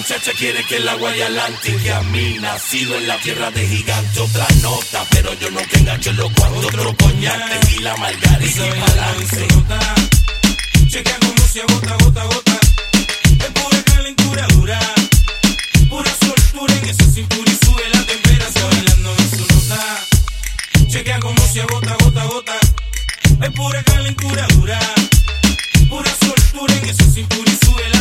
muchacha 0.00 0.32
quiere 0.32 0.64
que 0.64 0.76
el 0.76 0.88
agua 0.88 1.14
y 1.14 1.20
adelante 1.20 1.92
a 1.92 2.00
mí 2.04 2.38
nacido 2.40 2.96
en 2.96 3.06
la 3.06 3.18
tierra 3.18 3.50
de 3.50 3.66
gigante 3.66 4.20
otra 4.20 4.46
nota. 4.62 5.04
Pero 5.10 5.34
yo 5.34 5.50
no 5.50 5.60
tenga 5.70 5.98
que 5.98 6.12
lo 6.14 6.30
cuando 6.32 6.68
otro 6.68 6.96
coñac 6.96 7.70
y 7.70 7.82
la 7.82 7.94
margarita 7.98 8.66
y 8.66 8.80
balance. 8.80 9.48
Checa 10.88 11.18
como 11.20 11.46
se 11.52 11.60
agota 11.60 11.96
gota 12.02 12.24
gota 12.24 12.60
es 13.44 13.50
pura 13.52 13.82
calentura 13.84 14.46
dura. 14.54 14.80
Pura 15.90 16.10
soltura 16.24 16.74
en 16.76 16.88
esa 16.88 17.04
cintura 17.04 17.50
y 17.50 17.64
sube 17.66 17.88
la 17.92 18.02
temperatura 18.06 18.66
bailando 18.72 19.14
en 19.18 19.30
su 19.30 19.46
nota. 19.54 20.06
Checa 20.88 21.20
como 21.20 21.46
se 21.46 21.60
agota 21.60 21.96
gota 22.02 22.24
gota. 22.24 22.58
Es 23.42 23.50
pura 23.50 23.82
calentura 23.82 24.46
dura. 24.54 24.80
Pura 25.90 26.10
soltura 26.24 26.74
en 26.74 26.88
esa 26.88 27.04
cintura 27.04 27.50
y 27.52 27.66
sube 27.66 27.88
la 27.90 27.99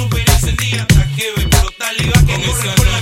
super 0.00 0.30
encendida. 0.30 0.86
Hay 0.96 1.14
que 1.14 1.32
ver 1.36 1.50
por 1.50 1.72
que 2.26 2.38
no 2.38 2.99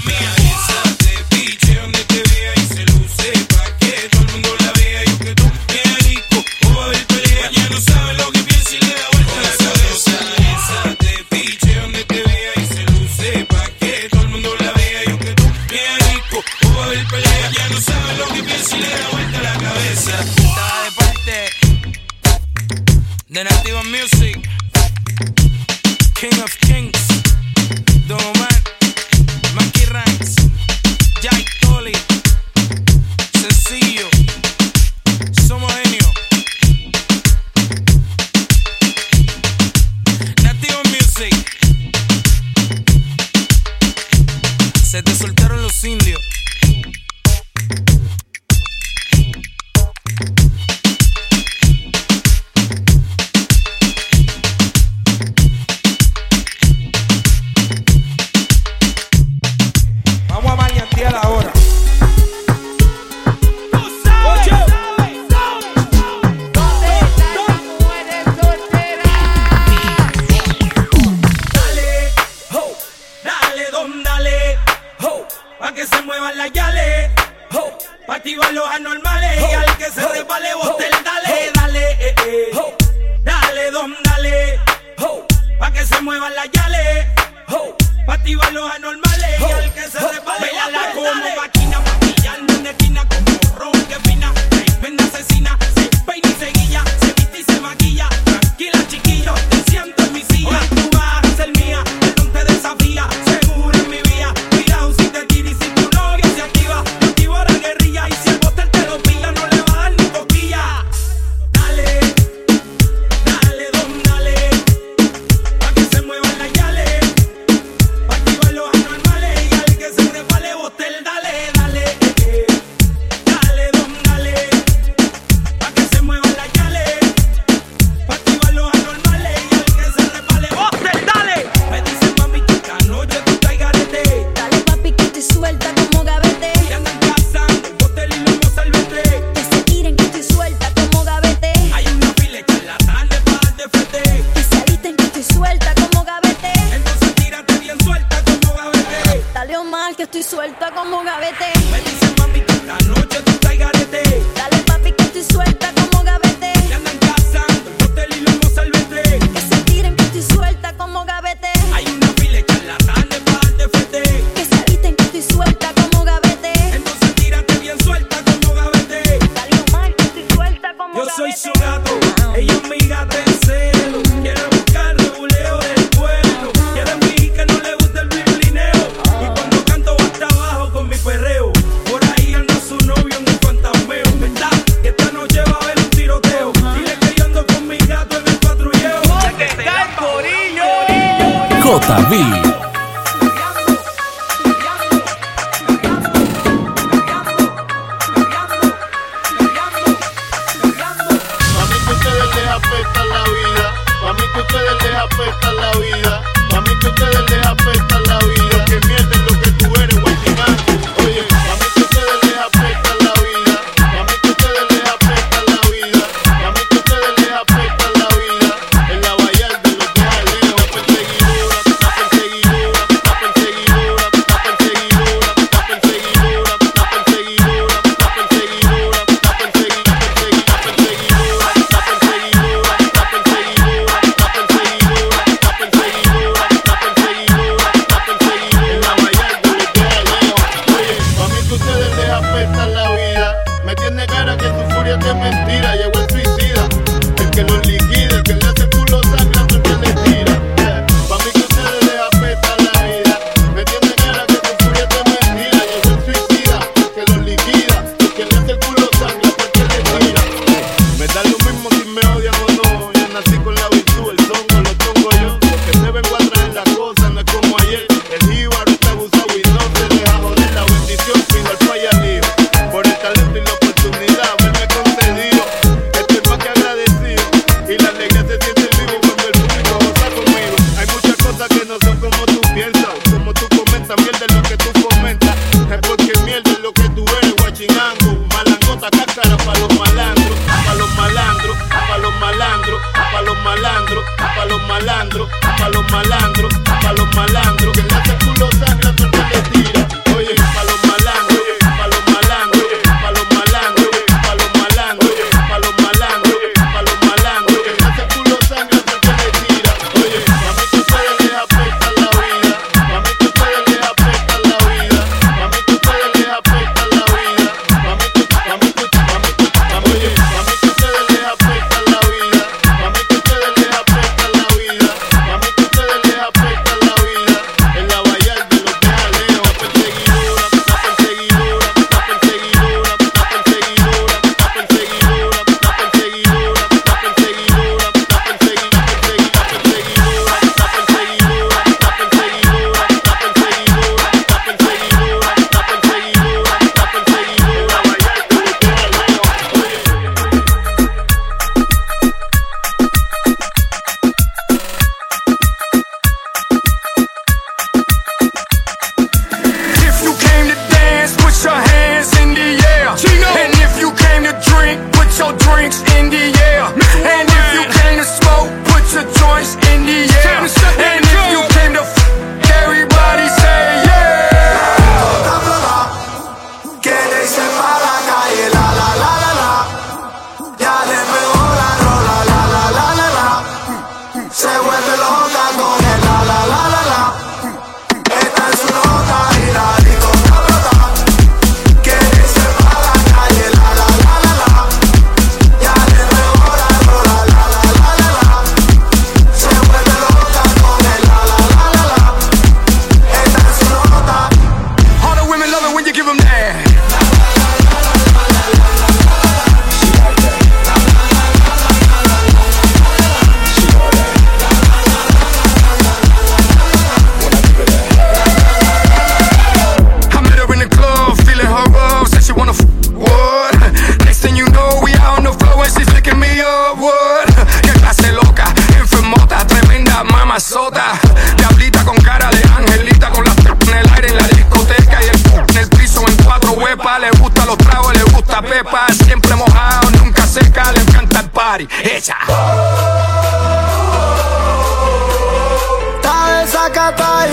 Cold 365.29 365.41
drinks 365.41 365.83
in 365.99 366.09
the 366.09 366.33
air. 366.41 366.64
And 367.05 367.29
if 367.29 367.53
you 367.53 367.62
came 367.81 367.99
to 367.99 368.05
smoke, 368.05 368.49
put 368.64 368.81
your 368.95 369.05
joints 369.20 369.57
in 369.68 369.85
the 369.85 370.09
air. 370.24 370.41
And 370.81 371.05
if 371.05 371.33
you 371.33 371.43
came 371.53 371.74
to 371.74 371.83
f- 371.85 372.49
everybody 372.64 373.29
say 373.37 373.85
yeah. 373.85 374.28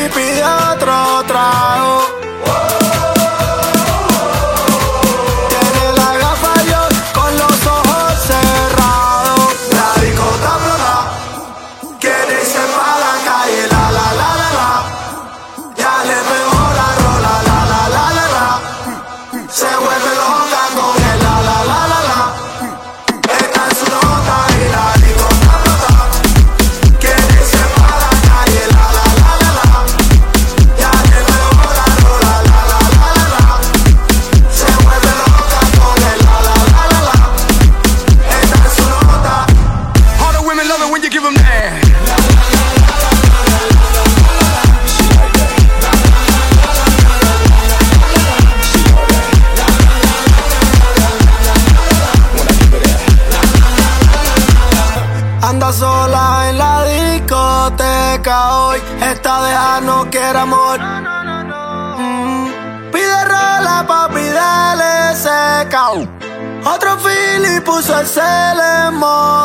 y 0.06 0.10
pide 0.10 0.44
otro 0.44 1.24
trago. 1.26 2.05
consolemos. 67.96 69.45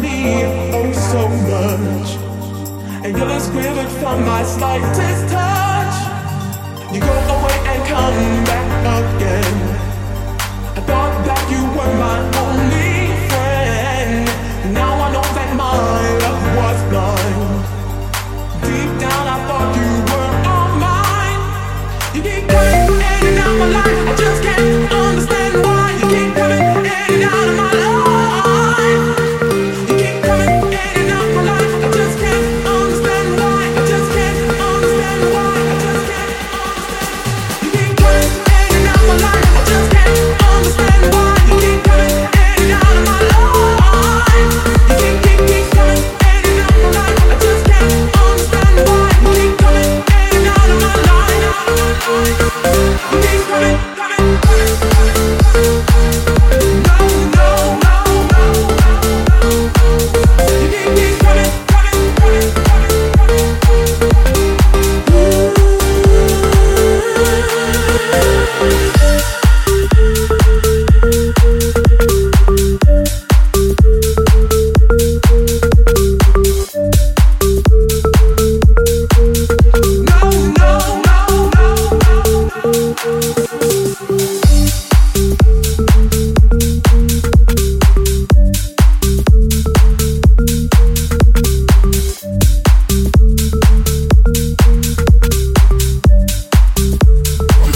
need 0.00 0.46
oh 0.74 0.92
so 0.92 1.22
much. 1.28 2.10
And 3.04 3.16
you're 3.16 3.28
the 3.28 3.40
quivered 3.52 3.92
from 4.00 4.24
my 4.24 4.42
slightest 4.44 5.28
touch. 5.32 5.96
You 6.92 7.00
go 7.00 7.14
away 7.34 7.58
and 7.72 7.80
come 7.92 8.44
back 8.44 8.68
again. 9.16 9.54
I 10.76 10.80
thought 10.88 11.14
that 11.26 11.42
you 11.52 11.62
were 11.76 11.94
my 11.98 12.38
own. 12.38 12.53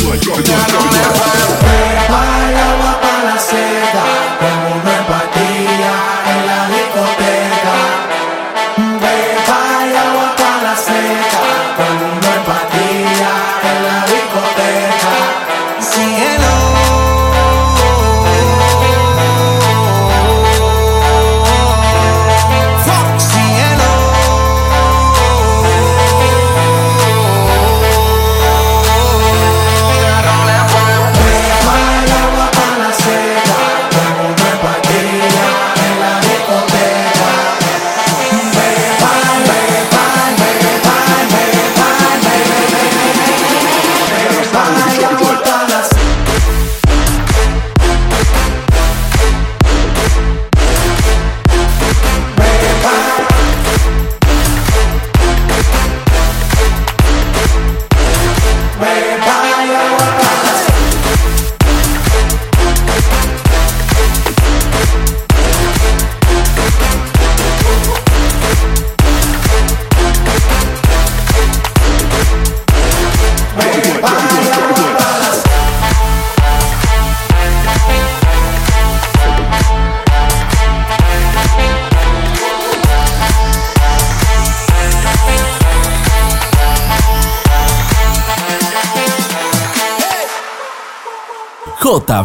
like, 0.09 0.21
drop 0.21 0.39
it, 0.39 0.47
drop 0.47 0.69
it, 0.69 0.73
drop 0.73 0.95
it. 0.95 0.98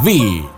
David. 0.04 0.53